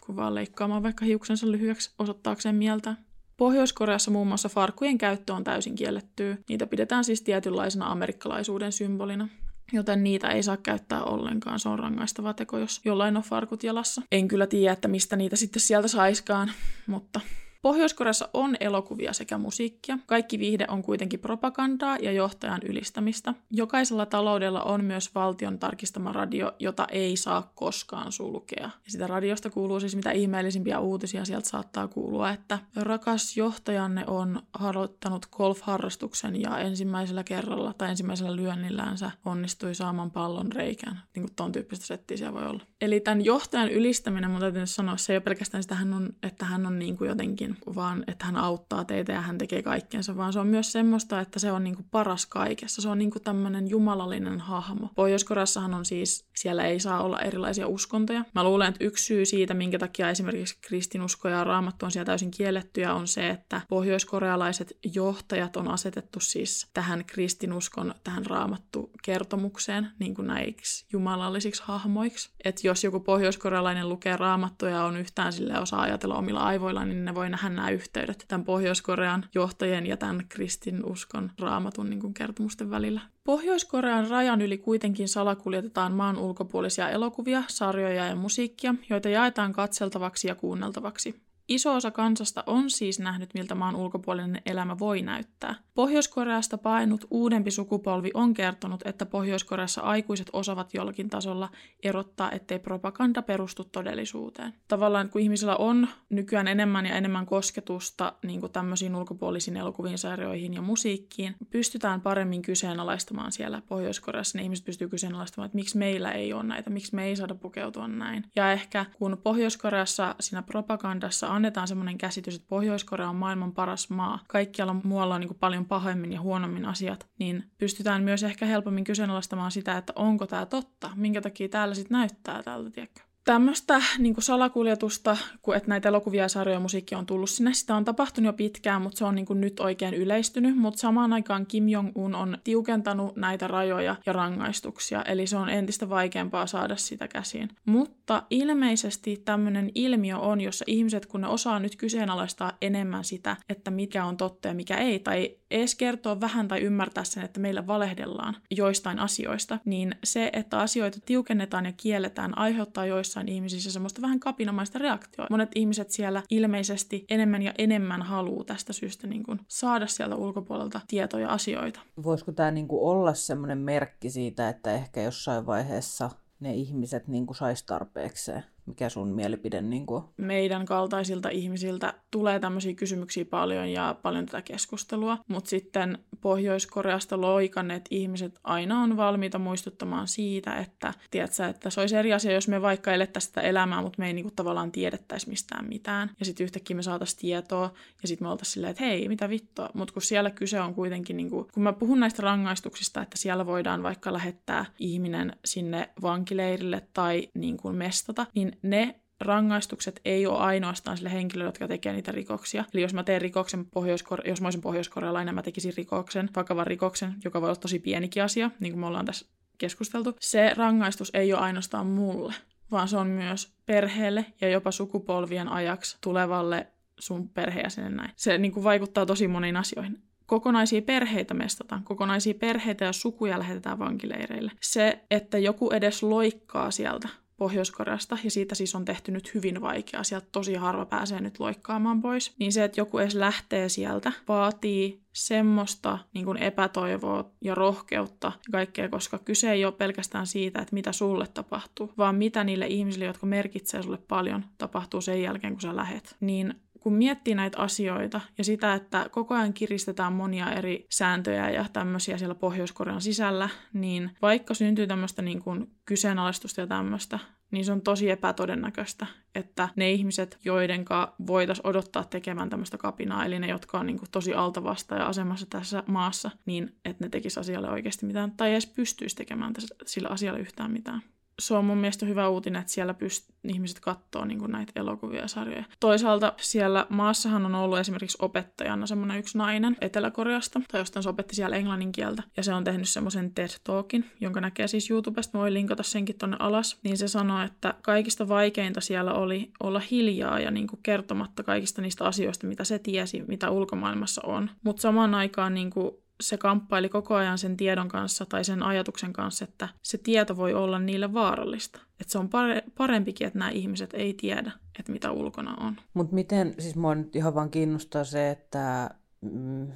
[0.07, 2.97] kuin vaan leikkaamaan vaikka hiuksensa lyhyeksi osoittaakseen mieltä.
[3.37, 6.37] Pohjois-Koreassa muun muassa farkkujen käyttö on täysin kiellettyä.
[6.49, 9.29] Niitä pidetään siis tietynlaisena amerikkalaisuuden symbolina.
[9.73, 11.61] Joten niitä ei saa käyttää ollenkaan.
[11.61, 14.03] Se on rangaistava teko, jos jollain on farkut jalassa.
[14.13, 16.53] En kyllä tiedä, että mistä niitä sitten sieltä saiskaan,
[16.87, 17.21] mutta
[17.67, 19.99] Pohjois-Koreassa on elokuvia sekä musiikkia.
[20.07, 23.35] Kaikki viihde on kuitenkin propagandaa ja johtajan ylistämistä.
[23.51, 28.63] Jokaisella taloudella on myös valtion tarkistama radio, jota ei saa koskaan sulkea.
[28.63, 34.43] Ja sitä radiosta kuuluu siis mitä ihmeellisimpiä uutisia sieltä saattaa kuulua, että rakas johtajanne on
[34.53, 41.01] harjoittanut golf-harrastuksen ja ensimmäisellä kerralla tai ensimmäisellä lyönnillänsä onnistui saamaan pallon reikään.
[41.15, 42.63] Niin kuin ton tyyppistä settiä siellä voi olla.
[42.81, 45.77] Eli tämän johtajan ylistäminen, mun täytyy sanoa, se ei ole pelkästään sitä,
[46.23, 50.17] että hän on niin kuin jotenkin vaan että hän auttaa teitä ja hän tekee kaikkensa,
[50.17, 52.83] vaan se on myös semmoista, että se on niinku paras kaikessa.
[52.83, 54.91] Se on niinku tämmöinen jumalallinen hahmo.
[54.95, 55.27] pohjois
[55.75, 58.25] on siis, siellä ei saa olla erilaisia uskontoja.
[58.35, 62.31] Mä luulen, että yksi syy siitä, minkä takia esimerkiksi kristinusko ja raamattu on siellä täysin
[62.31, 70.15] kiellettyjä, on se, että pohjoiskorealaiset johtajat on asetettu siis tähän kristinuskon, tähän raamattu kertomukseen, niin
[70.15, 72.31] kuin näiksi jumalallisiksi hahmoiksi.
[72.45, 77.05] Että jos joku pohjoiskorealainen lukee raamattua ja on yhtään sille osaa ajatella omilla aivoillaan, niin
[77.05, 82.71] ne voi nähdä nämä yhteydet tämän Pohjois-Korean johtajien ja tämän kristinuskon raamatun niin kuin kertomusten
[82.71, 83.01] välillä.
[83.25, 90.35] Pohjois-Korean rajan yli kuitenkin salakuljetetaan maan ulkopuolisia elokuvia, sarjoja ja musiikkia, joita jaetaan katseltavaksi ja
[90.35, 91.27] kuunneltavaksi.
[91.49, 95.55] Iso osa kansasta on siis nähnyt, miltä maan ulkopuolinen elämä voi näyttää.
[95.75, 101.49] Pohjois-Koreasta painut uudempi sukupolvi on kertonut, että Pohjois-Koreassa aikuiset osaavat jollakin tasolla
[101.83, 104.55] erottaa, ettei propaganda perustu todellisuuteen.
[104.69, 110.55] Tavallaan kun ihmisillä on nykyään enemmän ja enemmän kosketusta niin kuin tämmöisiin ulkopuolisiin elokuviin, sarjoihin
[110.55, 114.39] ja musiikkiin, pystytään paremmin kyseenalaistamaan siellä Pohjois-Koreassa.
[114.39, 117.89] Ne ihmiset pystyy kyseenalaistamaan, että miksi meillä ei ole näitä, miksi me ei saada pukeutua
[117.89, 118.25] näin.
[118.37, 124.19] Ja ehkä kun Pohjois-Koreassa siinä propagandassa annetaan semmoinen käsitys, että Pohjois-Korea on maailman paras maa,
[124.29, 128.85] kaikkialla muualla on niin kuin paljon pahemmin ja huonommin asiat, niin pystytään myös ehkä helpommin
[128.85, 133.01] kyseenalaistamaan sitä, että onko tämä totta, minkä takia täällä sitten näyttää tältä, tiedätkö?
[133.27, 137.55] Tämmöistä niin salakuljetusta, kun että näitä elokuvia ja sarjoja musiikkia on tullut sinne.
[137.55, 140.57] Sitä on tapahtunut jo pitkään, mutta se on niin nyt oikein yleistynyt.
[140.57, 145.89] Mutta samaan aikaan Kim Jong-un on tiukentanut näitä rajoja ja rangaistuksia, eli se on entistä
[145.89, 147.49] vaikeampaa saada sitä käsiin.
[147.65, 153.71] Mutta ilmeisesti tämmöinen ilmiö on, jossa ihmiset, kun ne osaa nyt kyseenalaistaa enemmän sitä, että
[153.71, 157.67] mikä on totta ja mikä ei, tai edes kertoa vähän tai ymmärtää sen, että meillä
[157.67, 164.21] valehdellaan joistain asioista, niin se, että asioita tiukennetaan ja kielletään, aiheuttaa joissain ihmisissä semmoista vähän
[164.21, 165.27] kapinamaista reaktioa.
[165.31, 170.81] Monet ihmiset siellä ilmeisesti enemmän ja enemmän haluaa tästä syystä niin kuin saada sieltä ulkopuolelta
[170.89, 171.81] tietoja asioita.
[172.03, 177.27] Voisiko tämä niin kuin olla semmoinen merkki siitä, että ehkä jossain vaiheessa ne ihmiset niin
[177.27, 178.45] kuin sais tarpeekseen?
[178.67, 180.05] Mikä sun mielipide niin kuin?
[180.17, 187.85] Meidän kaltaisilta ihmisiltä tulee tämmöisiä kysymyksiä paljon ja paljon tätä keskustelua, mutta sitten Pohjois-Koreasta loikanneet
[187.91, 192.63] ihmiset aina on valmiita muistuttamaan siitä, että, tiedätkö, että se olisi eri asia, jos me
[192.63, 196.11] vaikka elettäisiin sitä elämää, mutta me ei niinku tavallaan tiedettäisi mistään mitään.
[196.19, 199.71] Ja sitten yhtäkkiä me saataisiin tietoa ja sitten me oltaisiin silleen, että hei, mitä vittua.
[199.75, 203.83] Mutta kun siellä kyse on kuitenkin, niinku, kun mä puhun näistä rangaistuksista, että siellä voidaan
[203.83, 211.13] vaikka lähettää ihminen sinne vankileirille tai niinku mestata, niin ne rangaistukset ei ole ainoastaan sille
[211.13, 212.65] henkilölle, jotka tekee niitä rikoksia.
[212.75, 217.15] Eli jos mä teen rikoksen, pohjois jos mä olisin pohjoiskorealainen, mä tekisin rikoksen, vakavan rikoksen,
[217.25, 219.27] joka voi olla tosi pienikin asia, niin kuin me ollaan tässä
[219.59, 220.17] keskusteltu.
[220.21, 222.35] Se rangaistus ei ole ainoastaan mulle,
[222.71, 226.67] vaan se on myös perheelle ja jopa sukupolvien ajaksi tulevalle
[226.99, 228.11] sun perheenjäsenen näin.
[228.17, 233.79] Se niin kuin vaikuttaa tosi moniin asioihin kokonaisia perheitä mestataan, kokonaisia perheitä ja sukuja lähetetään
[233.79, 234.53] vankileireille.
[234.61, 240.05] Se, että joku edes loikkaa sieltä Pohjois-Koreasta, ja siitä siis on tehty nyt hyvin vaikeaa.
[240.05, 242.35] Sieltä tosi harva pääsee nyt loikkaamaan pois.
[242.39, 248.53] Niin se, että joku edes lähtee sieltä, vaatii semmoista niin kuin epätoivoa ja rohkeutta ja
[248.53, 253.05] kaikkea, koska kyse ei ole pelkästään siitä, että mitä sulle tapahtuu, vaan mitä niille ihmisille,
[253.05, 256.17] jotka merkitsee sulle paljon, tapahtuu sen jälkeen, kun sä lähet.
[256.21, 256.55] Niin
[256.87, 262.19] kun miettii näitä asioita ja sitä, että koko ajan kiristetään monia eri sääntöjä ja tämmöisiä
[262.19, 267.19] siellä Pohjois-Korean sisällä, niin vaikka syntyy tämmöistä niin kuin kyseenalaistusta ja tämmöistä,
[267.51, 273.39] niin se on tosi epätodennäköistä, että ne ihmiset, joidenka voitaisiin odottaa tekemään tämmöistä kapinaa, eli
[273.39, 277.41] ne, jotka on niin kuin tosi altavasta ja asemassa tässä maassa, niin että ne tekisi
[277.41, 281.03] asialle oikeasti mitään, tai edes pystyisi tekemään tässä, sillä asialle yhtään mitään
[281.39, 285.29] se on mun mielestä hyvä uutinen, että siellä pyst- ihmiset katsoo niin näitä elokuvia ja
[285.29, 285.65] sarjoja.
[285.81, 291.37] Toisaalta siellä maassahan on ollut esimerkiksi opettajana semmoinen yksi nainen Etelä-Koreasta, tai jostain se opetti
[291.37, 295.43] siellä englannin kieltä, ja se on tehnyt semmoisen TED Talkin, jonka näkee siis YouTubesta, mä
[295.43, 300.41] voin linkata senkin tonne alas, niin se sanoi, että kaikista vaikeinta siellä oli olla hiljaa
[300.41, 304.51] ja niin kertomatta kaikista niistä asioista, mitä se tiesi, mitä ulkomaailmassa on.
[304.65, 309.13] Mutta samaan aikaan niin kuin se kamppaili koko ajan sen tiedon kanssa tai sen ajatuksen
[309.13, 311.81] kanssa, että se tieto voi olla niille vaarallista.
[312.01, 312.31] Että se on
[312.79, 315.77] parempikin, että nämä ihmiset ei tiedä, että mitä ulkona on.
[315.95, 319.69] Mutta miten, siis mua nyt ihan vaan kiinnostaa se, että mm,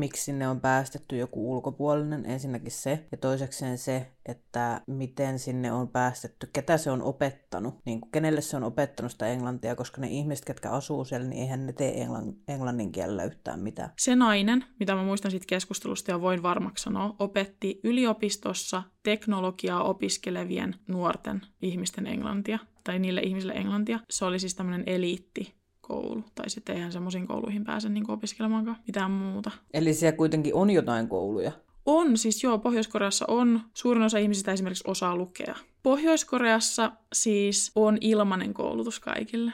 [0.00, 5.88] miksi sinne on päästetty joku ulkopuolinen, ensinnäkin se, ja toisekseen se, että miten sinne on
[5.88, 10.08] päästetty, ketä se on opettanut, niin kuin kenelle se on opettanut sitä englantia, koska ne
[10.08, 13.92] ihmiset, ketkä asuu siellä, niin eihän ne tee englann, englannin kielellä yhtään mitään.
[13.98, 20.74] Se nainen, mitä mä muistan siitä keskustelusta ja voin varmaksi sanoa, opetti yliopistossa teknologiaa opiskelevien
[20.88, 24.00] nuorten ihmisten englantia, tai niille ihmisille englantia.
[24.10, 25.59] Se oli siis tämmöinen eliitti
[25.90, 26.24] koulu.
[26.34, 29.50] Tai sitten eihän semmoisiin kouluihin pääse niin opiskelemaankaan mitään muuta.
[29.74, 31.52] Eli siellä kuitenkin on jotain kouluja?
[31.86, 33.60] On, siis joo, Pohjois-Koreassa on.
[33.74, 35.54] Suurin osa ihmisistä esimerkiksi osaa lukea.
[35.82, 39.52] Pohjois-Koreassa siis on ilmainen koulutus kaikille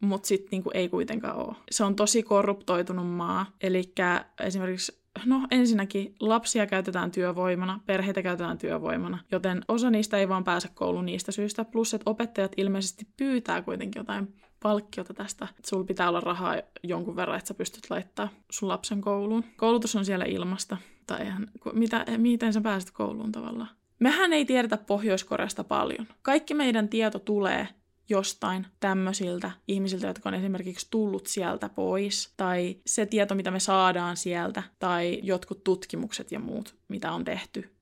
[0.00, 1.56] mutta sitten niinku ei kuitenkaan ole.
[1.70, 3.92] Se on tosi korruptoitunut maa, eli
[4.40, 10.68] esimerkiksi No ensinnäkin lapsia käytetään työvoimana, perheitä käytetään työvoimana, joten osa niistä ei vaan pääse
[10.74, 11.64] kouluun niistä syistä.
[11.64, 14.34] Plus, että opettajat ilmeisesti pyytää kuitenkin jotain
[14.64, 19.00] palkkiota tästä, että sulla pitää olla rahaa jonkun verran, että sä pystyt laittaa sun lapsen
[19.00, 19.44] kouluun.
[19.56, 23.68] Koulutus on siellä ilmasta, tai eihän, mitä, miten sä pääset kouluun tavallaan.
[23.98, 26.06] Mehän ei tiedetä Pohjois-Koreasta paljon.
[26.22, 27.68] Kaikki meidän tieto tulee
[28.08, 34.16] jostain tämmöisiltä ihmisiltä, jotka on esimerkiksi tullut sieltä pois, tai se tieto, mitä me saadaan
[34.16, 37.76] sieltä, tai jotkut tutkimukset ja muut, mitä on tehty,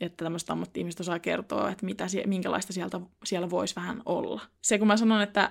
[0.00, 4.40] että tämmöistä ammatti-ihmiset osaa kertoa, että mitä, minkälaista sieltä, siellä voisi vähän olla.
[4.62, 5.50] Se, kun mä sanon, että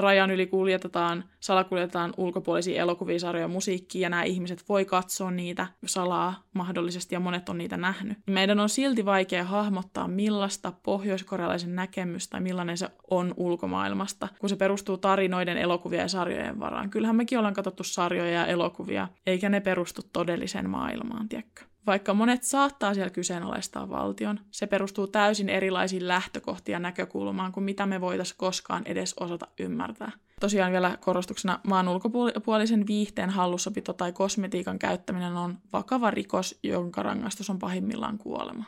[0.00, 6.42] rajan yli kuljetetaan, salakuljetetaan ulkopuolisia elokuvia, sarjoja, musiikkia, ja nämä ihmiset voi katsoa niitä salaa
[6.54, 8.18] mahdollisesti, ja monet on niitä nähnyt.
[8.26, 14.56] Meidän on silti vaikea hahmottaa, millaista pohjoiskorealaisen näkemys tai millainen se on ulkomaailmasta, kun se
[14.56, 16.90] perustuu tarinoiden, elokuvia ja sarjojen varaan.
[16.90, 21.64] Kyllähän mekin ollaan katsottu sarjoja ja elokuvia, eikä ne perustu todelliseen maailmaan, tiedätkö?
[21.90, 27.86] Vaikka monet saattaa siellä kyseenalaistaa valtion, se perustuu täysin erilaisiin lähtökohtiin ja näkökulmaan kuin mitä
[27.86, 30.12] me voitaisiin koskaan edes osata ymmärtää.
[30.40, 37.50] Tosiaan vielä korostuksena maan ulkopuolisen viihteen hallussapito tai kosmetiikan käyttäminen on vakava rikos, jonka rangaistus
[37.50, 38.64] on pahimmillaan kuolema.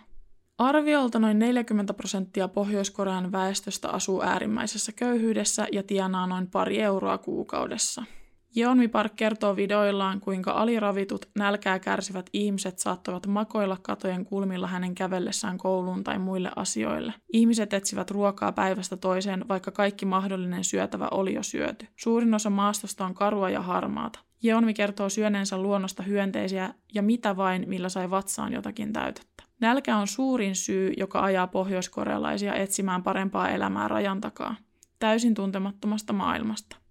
[0.58, 8.04] Arviolta noin 40 prosenttia Pohjois-Korean väestöstä asuu äärimmäisessä köyhyydessä ja tienaa noin pari euroa kuukaudessa–
[8.54, 15.58] Jeonmi Park kertoo videoillaan, kuinka aliravitut, nälkää kärsivät ihmiset saattavat makoilla katojen kulmilla hänen kävellessään
[15.58, 17.14] kouluun tai muille asioille.
[17.32, 21.86] Ihmiset etsivät ruokaa päivästä toiseen, vaikka kaikki mahdollinen syötävä oli jo syöty.
[21.96, 24.18] Suurin osa maastosta on karua ja harmaata.
[24.42, 29.44] Jeonmi kertoo syöneensä luonnosta hyönteisiä ja mitä vain, millä sai vatsaan jotakin täytettä.
[29.60, 34.54] Nälkä on suurin syy, joka ajaa pohjoiskorealaisia etsimään parempaa elämää rajan takaa,
[34.98, 36.81] täysin tuntemattomasta maailmasta.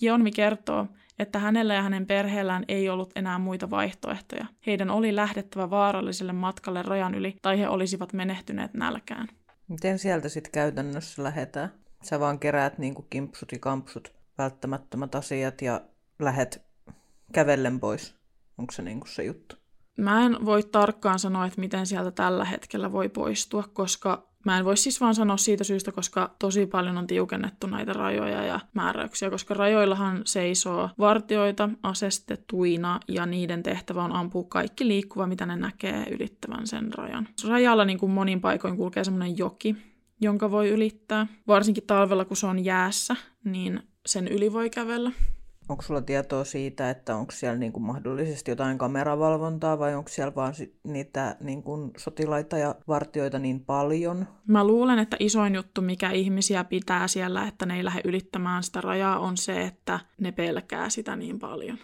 [0.00, 0.86] Jeonmi kertoo,
[1.18, 4.46] että hänellä ja hänen perheellään ei ollut enää muita vaihtoehtoja.
[4.66, 9.28] Heidän oli lähdettävä vaaralliselle matkalle rajan yli tai he olisivat menehtyneet nälkään.
[9.68, 11.72] Miten sieltä sitten käytännössä lähetään?
[12.02, 15.80] Sä vaan keräät niin kuin kimpsut ja kampsut, välttämättömät asiat ja
[16.18, 16.62] lähet
[17.32, 18.14] kävellen pois.
[18.58, 19.56] Onko se niin kuin se juttu?
[19.98, 24.64] Mä en voi tarkkaan sanoa, että miten sieltä tällä hetkellä voi poistua, koska Mä en
[24.64, 29.30] voi siis vaan sanoa siitä syystä, koska tosi paljon on tiukennettu näitä rajoja ja määräyksiä,
[29.30, 36.06] koska rajoillahan seisoo vartioita asestettuina ja niiden tehtävä on ampua kaikki liikkuva, mitä ne näkee
[36.10, 37.28] ylittävän sen rajan.
[37.48, 39.76] Rajalla niin kuin monin paikoin kulkee semmoinen joki,
[40.20, 41.26] jonka voi ylittää.
[41.46, 45.12] Varsinkin talvella, kun se on jäässä, niin sen yli voi kävellä.
[45.70, 50.34] Onko sulla tietoa siitä, että onko siellä niin kuin mahdollisesti jotain kameravalvontaa vai onko siellä
[50.34, 50.54] vaan
[50.84, 54.26] niitä niin kuin sotilaita ja vartioita niin paljon?
[54.46, 58.80] Mä luulen, että isoin juttu, mikä ihmisiä pitää siellä, että ne ei lähde ylittämään sitä
[58.80, 61.78] rajaa, on se, että ne pelkää sitä niin paljon.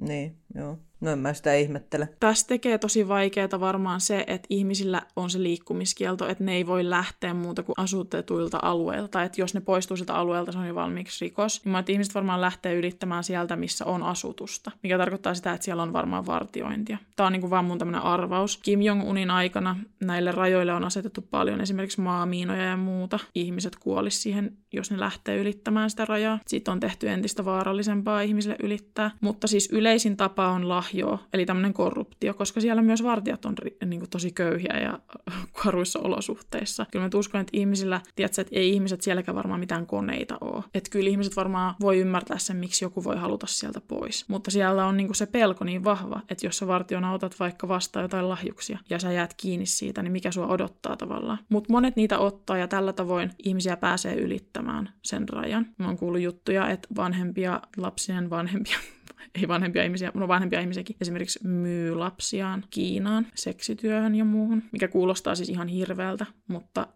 [0.00, 0.78] Niin, joo.
[1.02, 2.08] No en mä sitä ihmettele.
[2.20, 6.90] Tässä tekee tosi vaikeaa varmaan se, että ihmisillä on se liikkumiskielto, että ne ei voi
[6.90, 9.22] lähteä muuta kuin asutetuilta alueilta.
[9.22, 11.64] Että jos ne poistuu sieltä alueelta, se on jo valmiiksi rikos.
[11.64, 14.70] Niin mä että ihmiset varmaan lähtee ylittämään sieltä, missä on asutusta.
[14.82, 16.98] Mikä tarkoittaa sitä, että siellä on varmaan vartiointia.
[17.16, 18.56] Tämä on niin kuin vaan mun tämmöinen arvaus.
[18.56, 23.18] Kim Jong-unin aikana näille rajoille on asetettu paljon esimerkiksi maamiinoja ja muuta.
[23.34, 26.38] Ihmiset kuolisi siihen, jos ne lähtee ylittämään sitä rajaa.
[26.46, 29.10] Sitten on tehty entistä vaarallisempaa ihmisille ylittää.
[29.20, 34.00] Mutta siis yleisin tapa on lahjoa, eli tämmöinen korruptio, koska siellä myös vartijat on niin
[34.00, 34.98] kuin, tosi köyhiä ja
[35.64, 36.86] karuissa olosuhteissa.
[36.90, 40.64] Kyllä mä uskon, että ihmisillä, tiedätkö, että ei ihmiset sielläkään varmaan mitään koneita ole.
[40.74, 44.28] Että kyllä ihmiset varmaan voi ymmärtää sen, miksi joku voi haluta sieltä pois.
[44.28, 47.68] Mutta siellä on niin kuin se pelko niin vahva, että jos sä vartiona otat vaikka
[47.68, 51.38] vastaan jotain lahjuksia ja sä jäät kiinni siitä, niin mikä sua odottaa tavallaan.
[51.48, 55.66] Mutta monet niitä ottaa ja tällä tavoin ihmisiä pääsee ylittämään sen rajan.
[55.78, 58.78] Mä oon kuullut juttuja, että vanhempia, lapsien vanhempia
[59.34, 65.34] ei vanhempia ihmisiä, no vanhempia ihmisiäkin, esimerkiksi myy lapsiaan Kiinaan seksityöhön ja muuhun, mikä kuulostaa
[65.34, 66.86] siis ihan hirveältä, mutta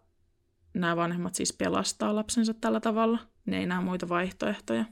[0.73, 3.19] nämä vanhemmat siis pelastaa lapsensa tällä tavalla.
[3.45, 4.85] Ne ei näe muita vaihtoehtoja.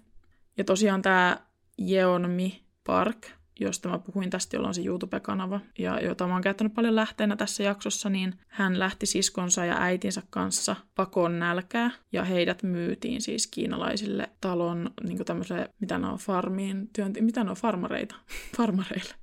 [0.57, 1.37] Ja tosiaan tämä
[1.77, 3.27] Jeonmi Park,
[3.59, 7.35] josta mä puhuin tästä, jolla on se YouTube-kanava, ja jota mä oon käyttänyt paljon lähteenä
[7.35, 13.47] tässä jaksossa, niin hän lähti siskonsa ja äitinsä kanssa pakon nälkää, ja heidät myytiin siis
[13.47, 18.15] kiinalaisille talon niin tämmöiselle, mitä ne on, farmiin, työnti- mitä ne on, farmareita,
[18.57, 19.13] farmareille.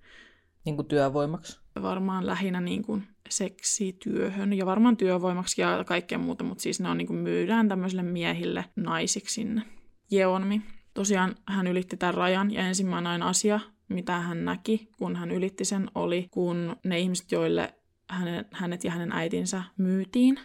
[0.64, 1.60] Niin kuin työvoimaksi?
[1.82, 6.98] Varmaan lähinnä niin kuin seksityöhön ja varmaan työvoimaksi ja kaikkea muuta, mutta siis ne on
[6.98, 9.62] niin kuin myydään tämmöisille miehille naisiksi sinne.
[10.10, 10.62] Jeonmi.
[10.94, 13.60] Tosiaan hän ylitti tämän rajan ja ensimmäinen asia,
[13.92, 17.74] mitä hän näki, kun hän ylitti sen, oli kun ne ihmiset, joille
[18.10, 20.38] hänet, hänet ja hänen äitinsä myytiin,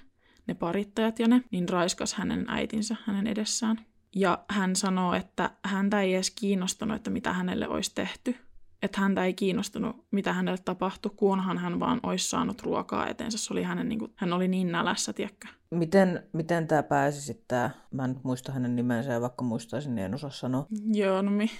[0.47, 3.79] ne parittajat ja ne, niin raiskas hänen äitinsä hänen edessään.
[4.15, 8.35] Ja hän sanoo, että häntä ei edes kiinnostanut, että mitä hänelle olisi tehty.
[8.81, 13.37] Että häntä ei kiinnostunut, mitä hänelle tapahtui, kunhan hän vaan olisi saanut ruokaa eteensä.
[13.37, 15.47] Se oli hänen, niin kuin, hän oli niin nälässä, tiedätkö?
[15.71, 20.15] Miten, miten tämä pääsi sitten, mä en muista hänen nimensä ja vaikka muistaisin, niin en
[20.15, 20.65] osaa sanoa.
[20.93, 21.51] Joo, no mi-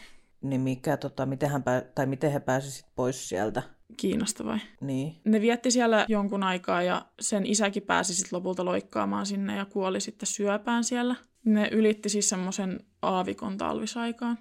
[0.42, 3.64] niin mikä, tota, miten, hän pää, tai miten he pääsivät pois sieltä?
[3.98, 4.60] Kiinasta vai?
[4.82, 5.16] Niin.
[5.26, 10.00] Ne vietti siellä jonkun aikaa ja sen isäkin pääsi sitten lopulta loikkaamaan sinne ja kuoli
[10.02, 11.16] sitten syöpään siellä.
[11.46, 14.38] Ne ylitti siis semmoisen aavikon talvisaikaan.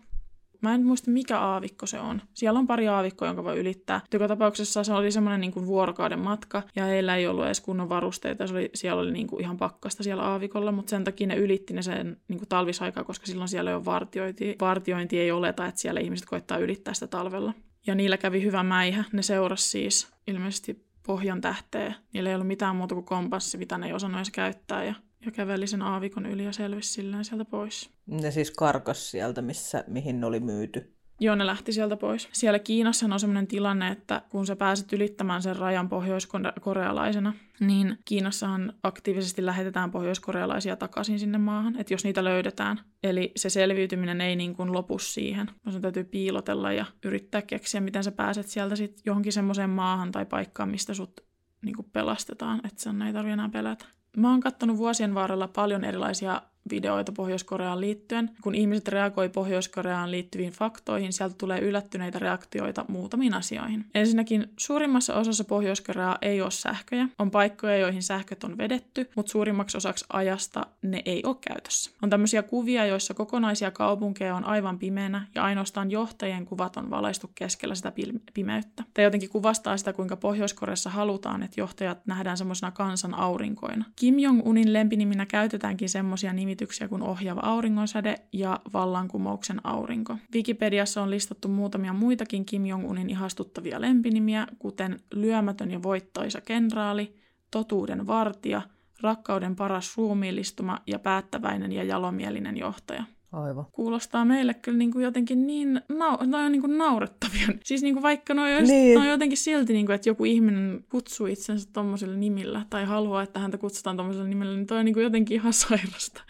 [0.66, 2.22] Mä en muista, mikä aavikko se on.
[2.34, 4.00] Siellä on pari aavikkoa, jonka voi ylittää.
[4.12, 7.88] Joka tapauksessa se oli semmoinen niin kuin vuorokauden matka, ja heillä ei ollut edes kunnon
[7.88, 8.46] varusteita.
[8.46, 11.74] Se oli, siellä oli niin kuin ihan pakkasta siellä aavikolla, mutta sen takia ne ylitti
[11.74, 14.56] ne sen niin kuin talvisaikaa, koska silloin siellä jo vartiointi.
[14.60, 17.52] Vartiointi ei oleta, että siellä ihmiset koittaa ylittää sitä talvella.
[17.86, 19.04] Ja niillä kävi hyvä mäihä.
[19.12, 21.94] Ne seurasi siis ilmeisesti pohjan tähteä.
[22.12, 24.84] Niillä ei ollut mitään muuta kuin kompassi, mitä ne ei osannut edes käyttää.
[24.84, 24.94] Ja
[25.26, 27.90] ja käveli sen aavikon yli ja selvisi silleen sieltä pois.
[28.06, 30.96] Ne siis karkas sieltä, missä, mihin ne oli myyty.
[31.20, 32.28] Joo, ne lähti sieltä pois.
[32.32, 38.72] Siellä Kiinassa on sellainen tilanne, että kun sä pääset ylittämään sen rajan pohjoiskorealaisena, niin Kiinassahan
[38.82, 42.80] aktiivisesti lähetetään pohjoiskorealaisia takaisin sinne maahan, että jos niitä löydetään.
[43.02, 45.50] Eli se selviytyminen ei niin kuin lopu siihen.
[45.70, 50.26] Sun täytyy piilotella ja yrittää keksiä, miten sä pääset sieltä sitten johonkin semmoiseen maahan tai
[50.26, 51.20] paikkaan, mistä sut
[51.62, 53.86] niin kuin pelastetaan, että sen ei tarvitse enää pelätä.
[54.16, 58.30] Mä oon kattonut vuosien varrella paljon erilaisia videoita Pohjois-Koreaan liittyen.
[58.42, 63.84] Kun ihmiset reagoi Pohjois-Koreaan liittyviin faktoihin, sieltä tulee yllättyneitä reaktioita muutamiin asioihin.
[63.94, 67.08] Ensinnäkin suurimmassa osassa Pohjois-Koreaa ei ole sähköjä.
[67.18, 71.90] On paikkoja, joihin sähköt on vedetty, mutta suurimmaksi osaksi ajasta ne ei ole käytössä.
[72.02, 77.30] On tämmöisiä kuvia, joissa kokonaisia kaupunkeja on aivan pimeänä ja ainoastaan johtajien kuvat on valaistu
[77.34, 77.92] keskellä sitä
[78.34, 78.84] pimeyttä.
[78.94, 83.84] Tämä jotenkin kuvastaa sitä, kuinka Pohjois-Koreassa halutaan, että johtajat nähdään semmoisena kansan aurinkoina.
[83.96, 90.16] Kim Jong-unin lempiniminä käytetäänkin semmoisia nimiä, nimityksiä kuin ohjaava auringonsäde ja vallankumouksen aurinko.
[90.34, 97.16] Wikipediassa on listattu muutamia muitakin Kim Jong-unin ihastuttavia lempinimiä, kuten lyömätön ja voittoisa kenraali,
[97.50, 98.62] totuuden vartija,
[99.00, 103.04] rakkauden paras ruumiillistuma ja päättäväinen ja jalomielinen johtaja.
[103.32, 103.66] Aivan.
[103.72, 107.46] Kuulostaa meille kyllä niin kuin jotenkin niin, nau- noi on niin kuin naurettavia.
[107.64, 108.98] Siis niin kuin vaikka noi, olisi, niin.
[108.98, 113.40] on jotenkin silti, niin kuin, että joku ihminen kutsuu itsensä tuommoisella nimillä tai haluaa, että
[113.40, 116.22] häntä kutsutaan tuommoisella nimellä, niin toi on niin kuin jotenkin ihan sairasta.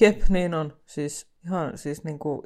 [0.00, 0.72] Jep, niin on.
[0.86, 2.42] Siis ihan siis niin kuin,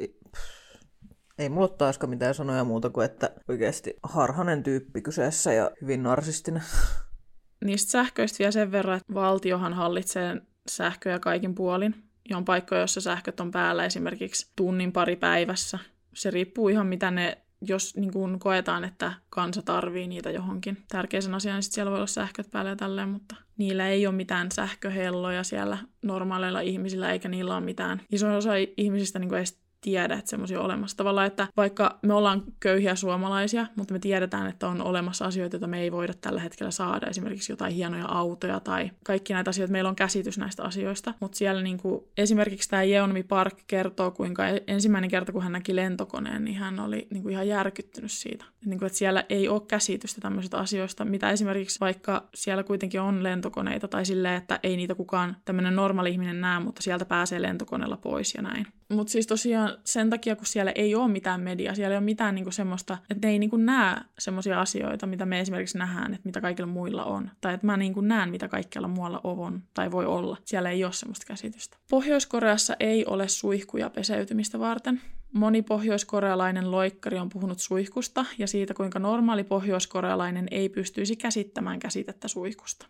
[1.38, 6.03] ei mulla ole taaskaan mitään sanoja muuta kuin, että oikeasti harhanen tyyppi kyseessä ja hyvin
[6.03, 6.62] narsistinen.
[7.64, 10.36] Niistä sähköistä vielä sen verran, että valtiohan hallitsee
[10.68, 11.95] sähköjä kaikin puolin
[12.31, 15.79] ja on paikkoja, joissa sähköt on päällä esimerkiksi tunnin pari päivässä.
[16.14, 21.35] Se riippuu ihan mitä ne, jos niin kuin koetaan, että kansa tarvii niitä johonkin tärkeisen
[21.35, 24.53] asian, niin sitten siellä voi olla sähköt päällä ja tälleen, mutta niillä ei ole mitään
[24.53, 28.01] sähköhelloja siellä normaaleilla ihmisillä, eikä niillä ole mitään.
[28.12, 29.45] Iso osa ihmisistä niin ei
[29.85, 30.97] tiedä, että semmoisia on olemassa.
[30.97, 35.66] Tavallaan, että vaikka me ollaan köyhiä suomalaisia, mutta me tiedetään, että on olemassa asioita, joita
[35.66, 37.07] me ei voida tällä hetkellä saada.
[37.07, 39.72] Esimerkiksi jotain hienoja autoja tai kaikki näitä asioita.
[39.72, 41.14] Meillä on käsitys näistä asioista.
[41.20, 45.53] Mutta siellä niin kuin, esimerkiksi tämä Jeonmi Park kertoo, kuinka e- ensimmäinen kerta, kun hän
[45.53, 48.45] näki lentokoneen, niin hän oli niin kuin ihan järkyttynyt siitä.
[48.64, 53.22] Niin kuin, että siellä ei ole käsitystä tämmöisistä asioista, mitä esimerkiksi vaikka siellä kuitenkin on
[53.22, 57.97] lentokoneita tai silleen, että ei niitä kukaan tämmöinen normaali ihminen näe, mutta sieltä pääsee lentokoneella
[57.97, 58.66] pois ja näin.
[58.95, 62.34] Mutta siis tosiaan sen takia, kun siellä ei ole mitään mediaa, siellä ei ole mitään
[62.34, 66.40] niinku semmoista, että ne ei niinku näe semmoisia asioita, mitä me esimerkiksi nähdään, että mitä
[66.40, 67.30] kaikilla muilla on.
[67.40, 70.36] Tai että mä niinku näen, mitä kaikkialla muualla on tai voi olla.
[70.45, 71.76] Siellä ei ole semmoista käsitystä.
[71.90, 75.01] Pohjois-Koreassa ei ole suihkuja peseytymistä varten.
[75.32, 82.28] Moni pohjoiskorealainen loikkari on puhunut suihkusta ja siitä, kuinka normaali pohjoiskorealainen ei pystyisi käsittämään käsitettä
[82.28, 82.86] suihkusta.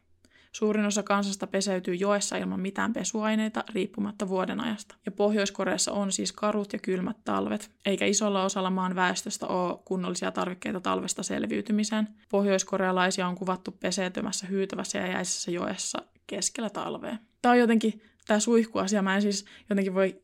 [0.55, 4.95] Suurin osa kansasta peseytyy joessa ilman mitään pesuaineita riippumatta vuoden ajasta.
[5.07, 10.31] Ja Pohjois-Koreassa on siis karut ja kylmät talvet, eikä isolla osalla maan väestöstä ole kunnollisia
[10.31, 12.09] tarvikkeita talvesta selviytymiseen.
[12.31, 17.17] Pohjoiskorealaisia on kuvattu peseytymässä hyytävässä ja jäisessä joessa keskellä talvea.
[17.43, 20.23] Tämä on jotenkin, tämä suihkuasia, mä en siis jotenkin voi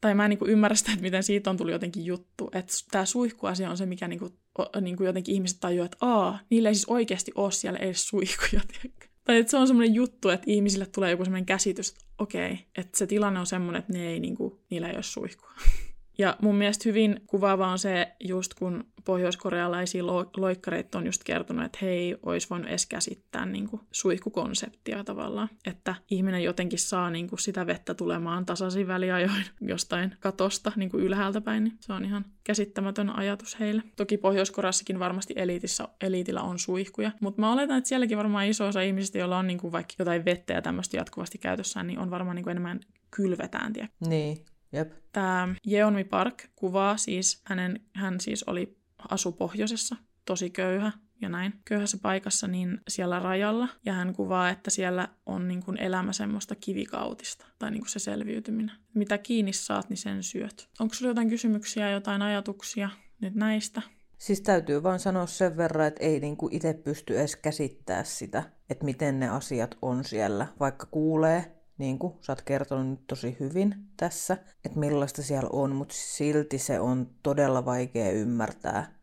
[0.00, 2.50] tai mä en niin ymmärrä sitä, että miten siitä on tullut jotenkin juttu.
[2.52, 4.32] Että tämä suihkuasia on se, mikä niin kuin,
[4.80, 8.60] niin kuin jotenkin ihmiset tajuaa, että aa, niillä ei siis oikeasti ole siellä edes suihkuja.
[9.24, 12.98] Tai että se on semmoinen juttu, että ihmisille tulee joku semmoinen käsitys, että okei, että
[12.98, 15.52] se tilanne on semmoinen, että ne ei, niin kuin, niillä ei ole suihkua.
[16.18, 21.64] Ja mun mielestä hyvin kuvaava on se, just kun pohjoiskorealaisia lo- loikkareita on just kertonut,
[21.64, 25.48] että he ei olisi voinut edes käsittää niin kuin, suihkukonseptia tavallaan.
[25.66, 31.04] Että ihminen jotenkin saa niin kuin, sitä vettä tulemaan tasaisin väliajoin jostain katosta niin kuin
[31.04, 31.64] ylhäältä päin.
[31.64, 33.82] Niin se on ihan käsittämätön ajatus heille.
[33.96, 38.80] Toki Pohjois-Koreassakin varmasti eliitissä, eliitillä on suihkuja, mutta mä oletan, että sielläkin varmaan iso osa
[38.80, 42.36] ihmisistä, joilla on niin kuin, vaikka jotain vettä ja tämmöistä jatkuvasti käytössään, niin on varmaan
[42.36, 43.72] niin kuin, enemmän kylvetään.
[43.72, 43.88] Tiedä.
[44.06, 44.92] Niin, Jep.
[45.12, 48.76] Tämä Jeonmi Park kuvaa siis, hänen, hän siis oli
[49.10, 53.68] asu pohjoisessa, tosi köyhä ja näin köyhässä paikassa, niin siellä rajalla.
[53.84, 57.98] Ja hän kuvaa, että siellä on niin kuin elämä semmoista kivikautista, tai niin kuin se
[57.98, 58.76] selviytyminen.
[58.94, 60.68] Mitä kiinni saat, niin sen syöt.
[60.80, 63.82] Onko sinulla jotain kysymyksiä, jotain ajatuksia nyt näistä?
[64.18, 68.84] Siis täytyy vaan sanoa sen verran, että ei niinku itse pysty edes käsittää sitä, että
[68.84, 73.74] miten ne asiat on siellä, vaikka kuulee, niin kuin sä oot kertonut nyt tosi hyvin
[73.96, 78.94] tässä, että millaista siellä on, mutta silti se on todella vaikea ymmärtää,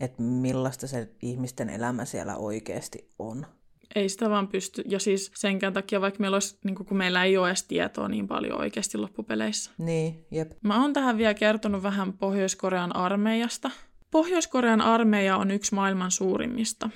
[0.00, 3.46] että millaista se ihmisten elämä siellä oikeasti on.
[3.94, 4.82] Ei sitä vaan pysty.
[4.88, 8.28] Ja siis senkään takia, vaikka meillä olisi, niin kun meillä ei ole edes tietoa niin
[8.28, 9.70] paljon oikeasti loppupeleissä.
[9.78, 10.52] Niin, jep.
[10.62, 13.70] Mä oon tähän vielä kertonut vähän Pohjois-Korean armeijasta.
[14.10, 16.90] Pohjois-Korean armeija on yksi maailman suurimmista.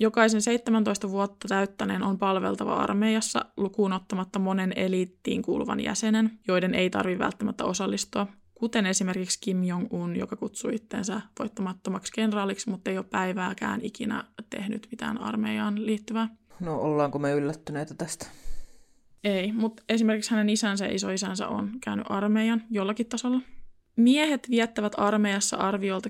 [0.00, 6.90] Jokaisen 17 vuotta täyttäneen on palveltava armeijassa lukuun ottamatta monen eliittiin kuuluvan jäsenen, joiden ei
[6.90, 13.06] tarvi välttämättä osallistua, kuten esimerkiksi Kim Jong-un, joka kutsui itseensä voittamattomaksi kenraaliksi, mutta ei ole
[13.10, 16.28] päivääkään ikinä tehnyt mitään armeijaan liittyvää.
[16.60, 18.26] No ollaanko me yllättyneitä tästä?
[19.24, 23.40] Ei, mutta esimerkiksi hänen isänsä ja isoisänsä on käynyt armeijan jollakin tasolla.
[23.96, 26.08] Miehet viettävät armeijassa arviolta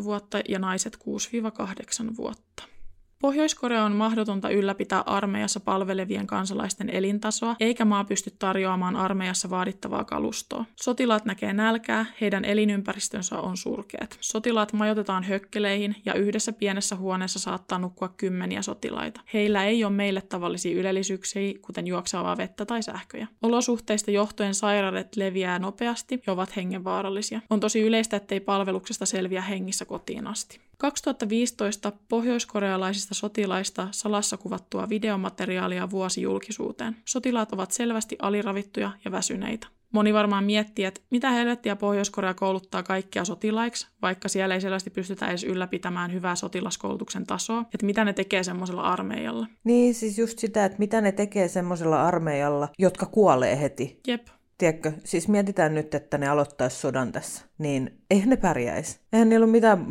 [0.00, 2.77] 10-13 vuotta ja naiset 6-8 vuotta.
[3.20, 10.64] Pohjois-Korea on mahdotonta ylläpitää armeijassa palvelevien kansalaisten elintasoa, eikä maa pysty tarjoamaan armeijassa vaadittavaa kalustoa.
[10.76, 14.18] Sotilaat näkee nälkää, heidän elinympäristönsä on surkeat.
[14.20, 19.20] Sotilaat majoitetaan hökkeleihin ja yhdessä pienessä huoneessa saattaa nukkua kymmeniä sotilaita.
[19.34, 23.26] Heillä ei ole meille tavallisia ylellisyyksiä, kuten juoksevaa vettä tai sähköjä.
[23.42, 27.40] Olosuhteista johtuen sairaudet leviää nopeasti ja ovat hengenvaarallisia.
[27.50, 30.60] On tosi yleistä, ettei palveluksesta selviä hengissä kotiin asti.
[30.78, 36.96] 2015 pohjoiskorealaisista sotilaista salassa kuvattua videomateriaalia vuosi julkisuuteen.
[37.04, 39.66] Sotilaat ovat selvästi aliravittuja ja väsyneitä.
[39.92, 45.28] Moni varmaan miettii, että mitä helvettiä Pohjois-Korea kouluttaa kaikkia sotilaiksi, vaikka siellä ei selvästi pystytä
[45.28, 49.46] edes ylläpitämään hyvää sotilaskoulutuksen tasoa, että mitä ne tekee semmoisella armeijalla.
[49.64, 54.00] Niin, siis just sitä, että mitä ne tekee semmoisella armeijalla, jotka kuolee heti.
[54.06, 54.28] Jep.
[54.58, 59.00] Tiedätkö, siis mietitään nyt, että ne aloittaisi sodan tässä, niin eihän ne pärjäisi.
[59.12, 59.86] Eihän niillä ole mitään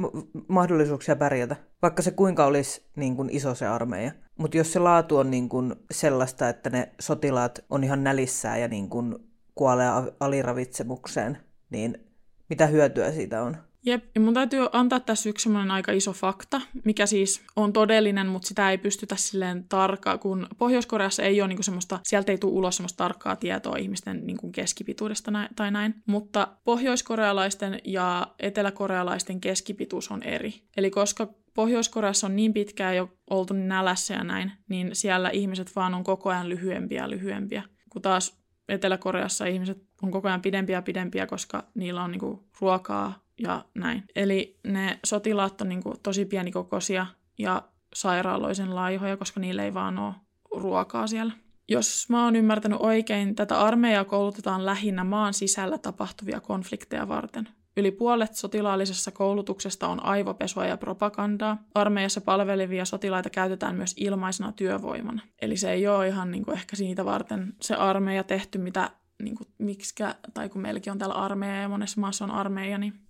[0.47, 4.11] mahdollisuuksia pärjätä, vaikka se kuinka olisi niin kuin iso se armeija.
[4.37, 8.67] Mutta jos se laatu on niin kuin sellaista, että ne sotilaat on ihan nälissään ja
[8.67, 9.15] niin kuin
[9.55, 9.89] kuolee
[10.19, 11.37] aliravitsemukseen,
[11.69, 12.07] niin
[12.49, 13.57] mitä hyötyä siitä on?
[13.87, 18.47] Jep, ja mun täytyy antaa tässä yksi aika iso fakta, mikä siis on todellinen, mutta
[18.47, 22.75] sitä ei pystytä silleen tarkkaa, kun Pohjois-Koreassa ei ole niinku semmoista, sieltä ei tule ulos
[22.75, 30.23] semmoista tarkkaa tietoa ihmisten niinku keskipituudesta nä- tai näin, mutta pohjoiskorealaisten ja eteläkorealaisten keskipituus on
[30.23, 30.53] eri.
[30.77, 35.93] Eli koska Pohjois-Koreassa on niin pitkään jo oltu nälässä ja näin, niin siellä ihmiset vaan
[35.93, 37.63] on koko ajan lyhyempiä ja lyhyempiä.
[37.89, 38.37] Kun taas
[38.69, 44.03] Etelä-Koreassa ihmiset on koko ajan pidempiä ja pidempiä, koska niillä on niinku ruokaa ja näin.
[44.15, 47.05] Eli ne sotilaat on niinku tosi pienikokoisia
[47.37, 47.63] ja
[47.93, 50.13] sairaaloisen laihoja, koska niillä ei vaan ole
[50.55, 51.33] ruokaa siellä.
[51.69, 57.49] Jos mä oon ymmärtänyt oikein, tätä armeijaa koulutetaan lähinnä maan sisällä tapahtuvia konflikteja varten.
[57.77, 61.63] Yli puolet sotilaallisessa koulutuksesta on aivopesua ja propagandaa.
[61.75, 65.21] Armeijassa palvelevia sotilaita käytetään myös ilmaisena työvoimana.
[65.41, 68.91] Eli se ei ole ihan niin kuin ehkä siitä varten se armeija tehty, mitä
[69.23, 73.06] niin kuin, miksikä, tai kun meilläkin on täällä armeija ja monessa maassa on armeija, niin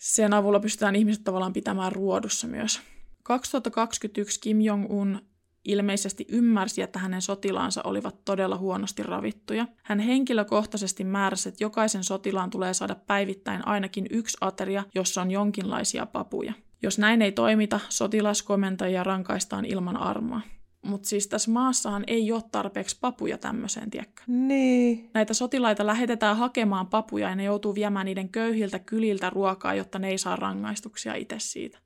[0.00, 2.80] sen avulla pystytään ihmiset tavallaan pitämään ruodussa myös.
[3.22, 5.20] 2021 Kim Jong-un
[5.64, 9.66] ilmeisesti ymmärsi, että hänen sotilaansa olivat todella huonosti ravittuja.
[9.82, 16.06] Hän henkilökohtaisesti määräsi, että jokaisen sotilaan tulee saada päivittäin ainakin yksi ateria, jossa on jonkinlaisia
[16.06, 16.52] papuja.
[16.82, 20.40] Jos näin ei toimita, sotilaskomentajia rankaistaan ilman armoa.
[20.82, 24.22] Mutta siis tässä maassahan ei ole tarpeeksi papuja tämmöiseen, tiedätkö?
[24.26, 25.10] Niin.
[25.14, 30.08] Näitä sotilaita lähetetään hakemaan papuja ja ne joutuu viemään niiden köyhiltä kyliltä ruokaa, jotta ne
[30.08, 31.78] ei saa rangaistuksia itse siitä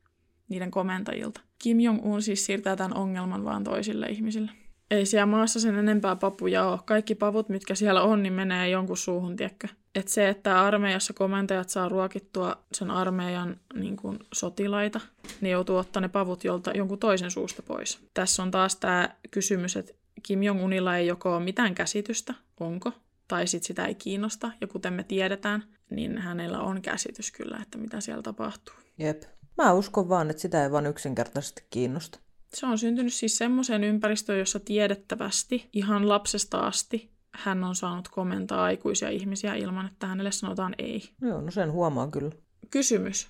[0.49, 1.41] niiden komentajilta.
[1.59, 4.51] Kim Jong-un siis siirtää tämän ongelman vaan toisille ihmisille.
[4.91, 6.79] Ei siellä maassa sen enempää papuja ole.
[6.85, 9.69] Kaikki pavut, mitkä siellä on, niin menee jonkun suuhun, tiedätkö?
[9.95, 15.01] Et se, että armeijassa komentajat saa ruokittua sen armeijan niin kuin, sotilaita,
[15.41, 17.99] niin joutuu ottaa ne pavut jolta, jonkun toisen suusta pois.
[18.15, 19.93] Tässä on taas tämä kysymys, että
[20.23, 22.93] Kim Jong-unilla ei joko ole mitään käsitystä, onko,
[23.29, 24.53] tai sitten sitä ei kiinnosta.
[24.61, 28.75] Ja kuten me tiedetään, niin hänellä on käsitys kyllä, että mitä siellä tapahtuu.
[28.99, 29.23] Jep.
[29.57, 32.19] Mä uskon vaan, että sitä ei vaan yksinkertaisesti kiinnosta.
[32.55, 38.65] Se on syntynyt siis semmoiseen ympäristöön, jossa tiedettävästi ihan lapsesta asti hän on saanut komentaa
[38.65, 41.03] aikuisia ihmisiä ilman, että hänelle sanotaan ei.
[41.21, 42.31] Joo, no sen huomaa kyllä.
[42.71, 43.29] Kysymys.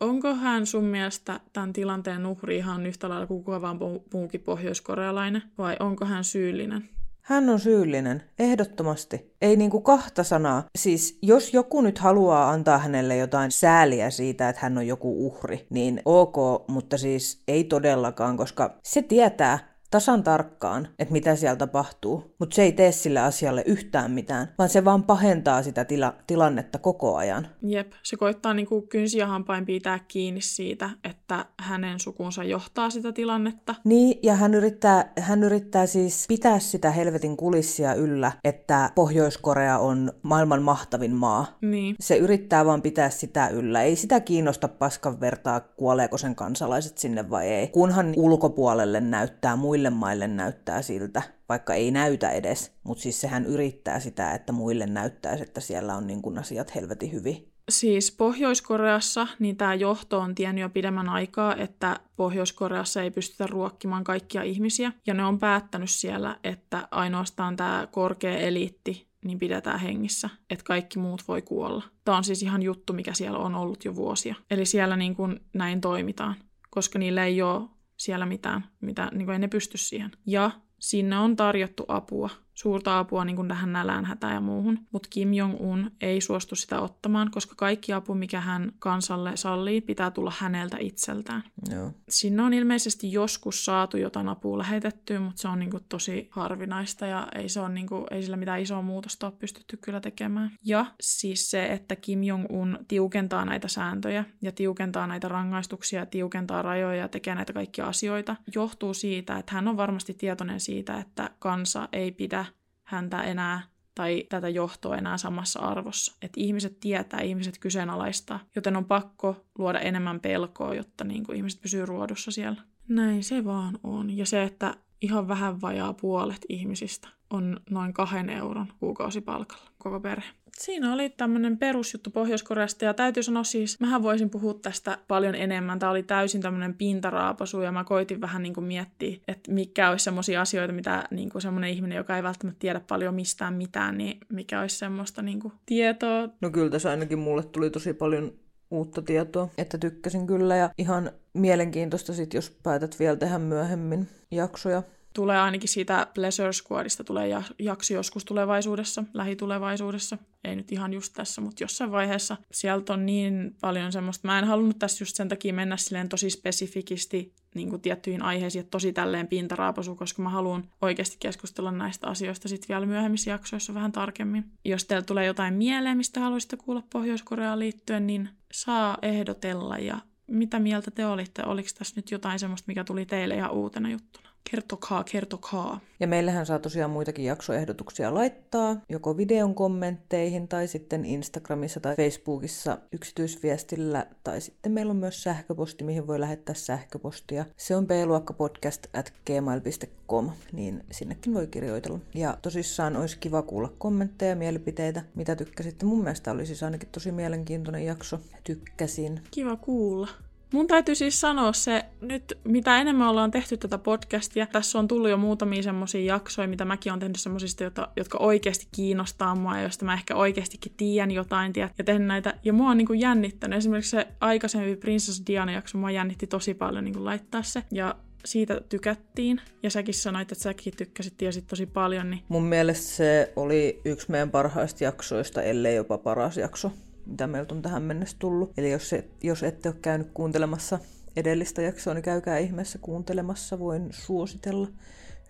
[0.00, 3.78] Onko hän sun mielestä tämän tilanteen uhri ihan yhtä lailla kuin kuka vaan
[4.12, 6.88] muukin pohjoiskorealainen, vai onko hän syyllinen?
[7.22, 9.34] Hän on syyllinen, ehdottomasti.
[9.42, 10.64] Ei niinku kahta sanaa.
[10.78, 15.66] Siis jos joku nyt haluaa antaa hänelle jotain sääliä siitä, että hän on joku uhri,
[15.70, 16.36] niin ok,
[16.68, 22.62] mutta siis ei todellakaan, koska se tietää, tasan tarkkaan, että mitä siellä tapahtuu, mutta se
[22.62, 27.46] ei tee sille asialle yhtään mitään, vaan se vaan pahentaa sitä tila- tilannetta koko ajan.
[27.62, 33.12] Jep, se koittaa niin kuin kynsiä hampain pitää kiinni siitä, että hänen sukunsa johtaa sitä
[33.12, 33.74] tilannetta.
[33.84, 40.12] Niin, ja hän yrittää, hän yrittää siis pitää sitä helvetin kulissia yllä, että Pohjois-Korea on
[40.22, 41.58] maailman mahtavin maa.
[41.62, 41.96] Niin.
[42.00, 43.82] Se yrittää vaan pitää sitä yllä.
[43.82, 47.68] Ei sitä kiinnosta paskan vertaa, kuoleeko sen kansalaiset sinne vai ei.
[47.68, 53.46] Kunhan ulkopuolelle näyttää muille muille maille näyttää siltä, vaikka ei näytä edes, mutta siis sehän
[53.46, 57.52] yrittää sitä, että muille näyttäisi, että siellä on niin kuin asiat helvetin hyvin.
[57.70, 64.04] Siis Pohjois-Koreassa niin tämä johto on tiennyt jo pidemmän aikaa, että Pohjois-Koreassa ei pystytä ruokkimaan
[64.04, 64.92] kaikkia ihmisiä.
[65.06, 70.98] Ja ne on päättänyt siellä, että ainoastaan tämä korkea eliitti niin pidetään hengissä, että kaikki
[70.98, 71.82] muut voi kuolla.
[72.04, 74.34] Tämä on siis ihan juttu, mikä siellä on ollut jo vuosia.
[74.50, 76.34] Eli siellä niin kuin näin toimitaan,
[76.70, 77.62] koska niillä ei ole
[78.02, 80.10] siellä mitään, mitä, niin kuin ei ne pysty siihen.
[80.26, 85.32] Ja sinne on tarjottu apua suurta apua niin kuin tähän nälänhätään ja muuhun, mutta Kim
[85.32, 90.76] Jong-un ei suostu sitä ottamaan, koska kaikki apu, mikä hän kansalle sallii, pitää tulla häneltä
[90.80, 91.42] itseltään.
[91.70, 91.92] Joo.
[92.08, 97.06] Sinne on ilmeisesti joskus saatu jotain apua lähetettyä, mutta se on niin kuin tosi harvinaista
[97.06, 100.50] ja ei, se on niin kuin, ei sillä mitään isoa muutosta ole pystytty kyllä tekemään.
[100.64, 106.96] Ja siis se, että Kim Jong-un tiukentaa näitä sääntöjä ja tiukentaa näitä rangaistuksia tiukentaa rajoja
[106.96, 111.88] ja tekee näitä kaikkia asioita, johtuu siitä, että hän on varmasti tietoinen siitä, että kansa
[111.92, 112.44] ei pidä
[112.84, 113.62] häntä enää
[113.94, 116.16] tai tätä johtoa enää samassa arvossa.
[116.22, 121.60] Että ihmiset tietää, ihmiset kyseenalaistaa, joten on pakko luoda enemmän pelkoa, jotta niin kuin ihmiset
[121.60, 122.62] pysyy ruodussa siellä.
[122.88, 124.16] Näin se vaan on.
[124.16, 130.26] Ja se, että ihan vähän vajaa puolet ihmisistä on noin kahden euron kuukausipalkalla koko perhe.
[130.58, 135.78] Siinä oli tämmöinen perusjuttu Pohjois-Koreasta ja täytyy sanoa siis, mähän voisin puhua tästä paljon enemmän.
[135.78, 140.04] Tämä oli täysin tämmöinen pintaraapasu ja mä koitin vähän niin kuin miettiä, että mikä olisi
[140.04, 144.18] semmoisia asioita, mitä niin kuin semmoinen ihminen, joka ei välttämättä tiedä paljon mistään mitään, niin
[144.28, 146.28] mikä olisi semmoista niin kuin tietoa.
[146.40, 148.32] No kyllä tässä ainakin mulle tuli tosi paljon
[148.70, 154.82] uutta tietoa, että tykkäsin kyllä ja ihan mielenkiintoista sit, jos päätät vielä tehdä myöhemmin jaksoja
[155.14, 160.18] tulee ainakin siitä Pleasure Squadista tulee jakso joskus tulevaisuudessa, lähitulevaisuudessa.
[160.44, 162.36] Ei nyt ihan just tässä, mutta jossain vaiheessa.
[162.52, 164.28] Sieltä on niin paljon semmoista.
[164.28, 168.60] Mä en halunnut tässä just sen takia mennä silleen tosi spesifikisti niin kuin tiettyihin aiheisiin,
[168.60, 173.74] että tosi tälleen pintaraapasu, koska mä haluan oikeasti keskustella näistä asioista sitten vielä myöhemmissä jaksoissa
[173.74, 174.44] vähän tarkemmin.
[174.64, 180.58] Jos teillä tulee jotain mieleen, mistä haluaisitte kuulla Pohjois-Koreaan liittyen, niin saa ehdotella ja mitä
[180.58, 181.44] mieltä te olitte?
[181.44, 184.31] Oliko tässä nyt jotain semmoista, mikä tuli teille ihan uutena juttuna?
[184.50, 185.80] Kertokaa, kertokaa.
[186.00, 192.78] Ja meillähän saa tosiaan muitakin jaksoehdotuksia laittaa, joko videon kommentteihin tai sitten Instagramissa tai Facebookissa
[192.92, 197.44] yksityisviestillä, tai sitten meillä on myös sähköposti, mihin voi lähettää sähköpostia.
[197.56, 201.98] Se on bluokkapodcast at gmail.com, niin sinnekin voi kirjoitella.
[202.14, 205.86] Ja tosissaan olisi kiva kuulla kommentteja ja mielipiteitä, mitä tykkäsitte.
[205.86, 208.20] Mun mielestä oli siis ainakin tosi mielenkiintoinen jakso.
[208.44, 209.20] Tykkäsin.
[209.30, 210.08] Kiva kuulla.
[210.52, 215.10] Mun täytyy siis sanoa se, nyt mitä enemmän ollaan tehty tätä podcastia, tässä on tullut
[215.10, 217.64] jo muutamia semmoisia jaksoja, mitä mäkin on tehnyt semmoisista,
[217.96, 222.34] jotka oikeasti kiinnostaa mua ja joista mä ehkä oikeastikin tiedän jotain tiedät, ja tehnyt näitä.
[222.44, 223.58] Ja mua on niin kuin jännittänyt.
[223.58, 227.62] Esimerkiksi se aikaisempi Princess Diana jakso, mua jännitti tosi paljon niin kuin laittaa se.
[227.70, 227.94] Ja
[228.24, 232.10] siitä tykättiin, ja säkin sanoit, että säkin tykkäsit tiesit tosi paljon.
[232.10, 232.22] Niin...
[232.28, 236.72] Mun mielestä se oli yksi meidän parhaista jaksoista, ellei jopa paras jakso
[237.06, 238.52] mitä meiltä on tähän mennessä tullut.
[238.56, 240.78] Eli jos, et, jos ette ole käynyt kuuntelemassa
[241.16, 243.58] edellistä jaksoa, niin käykää ihmeessä kuuntelemassa.
[243.58, 244.68] Voin suositella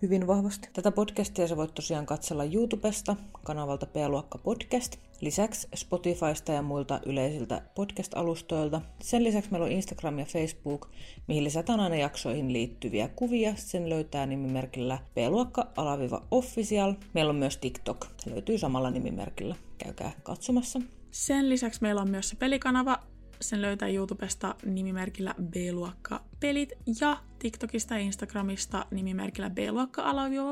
[0.01, 0.69] hyvin vahvasti.
[0.73, 4.97] Tätä podcastia sä voit tosiaan katsella YouTubesta kanavalta P-luokka podcast.
[5.21, 8.81] Lisäksi Spotifysta ja muilta yleisiltä podcast-alustoilta.
[9.01, 10.87] Sen lisäksi meillä on Instagram ja Facebook,
[11.27, 13.53] mihin lisätään aina jaksoihin liittyviä kuvia.
[13.55, 16.93] Sen löytää nimimerkillä P-luokka-official.
[17.13, 18.05] Meillä on myös TikTok.
[18.17, 19.55] Se löytyy samalla nimimerkillä.
[19.77, 20.81] Käykää katsomassa.
[21.13, 22.99] Sen lisäksi meillä on myös se pelikanava.
[23.41, 30.01] Sen löytää YouTubesta nimimerkillä B-luokka pelit ja TikTokista ja Instagramista nimimerkillä B-luokka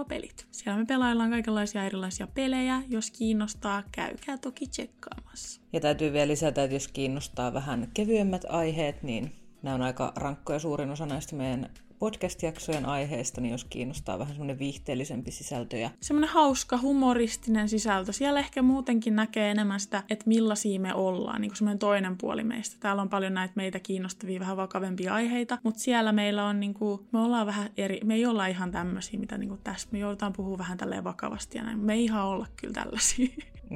[0.08, 0.48] pelit.
[0.52, 2.82] Siellä me pelaillaan kaikenlaisia erilaisia pelejä.
[2.90, 5.62] Jos kiinnostaa, käykää toki tsekkaamassa.
[5.74, 9.32] Ja täytyy vielä lisätä, että jos kiinnostaa vähän kevyemmät aiheet, niin
[9.62, 11.70] nämä on aika rankkoja suurin osa näistä meidän
[12.02, 15.78] podcast-jaksojen aiheesta, niin jos kiinnostaa vähän semmoinen viihteellisempi sisältö.
[15.78, 15.90] Ja...
[16.02, 18.14] Semmoinen hauska, humoristinen sisältö.
[18.14, 22.44] Siellä ehkä muutenkin näkee enemmän sitä, että millaisia me ollaan, niin kuin semmoinen toinen puoli
[22.44, 22.78] meistä.
[22.80, 27.08] Täällä on paljon näitä meitä kiinnostavia, vähän vakavempia aiheita, mutta siellä meillä on, niin kuin,
[27.12, 29.88] me ollaan vähän eri, me ei olla ihan tämmöisiä, mitä niin kuin tässä.
[29.92, 31.80] Me joudutaan puhua vähän tälleen vakavasti ja näin.
[31.80, 33.28] Me ei ihan olla kyllä tällaisia.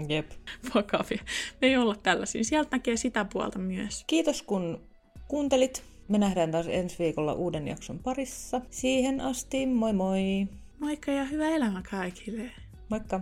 [0.10, 0.32] Jep.
[0.76, 1.24] Vakavia.
[1.62, 2.44] Me ei olla tällaisia.
[2.44, 4.04] Sieltä näkee sitä puolta myös.
[4.08, 4.82] Kiitos kun
[5.28, 5.95] kuuntelit.
[6.08, 8.62] Me nähdään taas ensi viikolla uuden jakson parissa.
[8.70, 10.48] Siihen asti, moi moi!
[10.80, 12.52] Moikka ja hyvää elämää kaikille!
[12.90, 13.22] Moikka!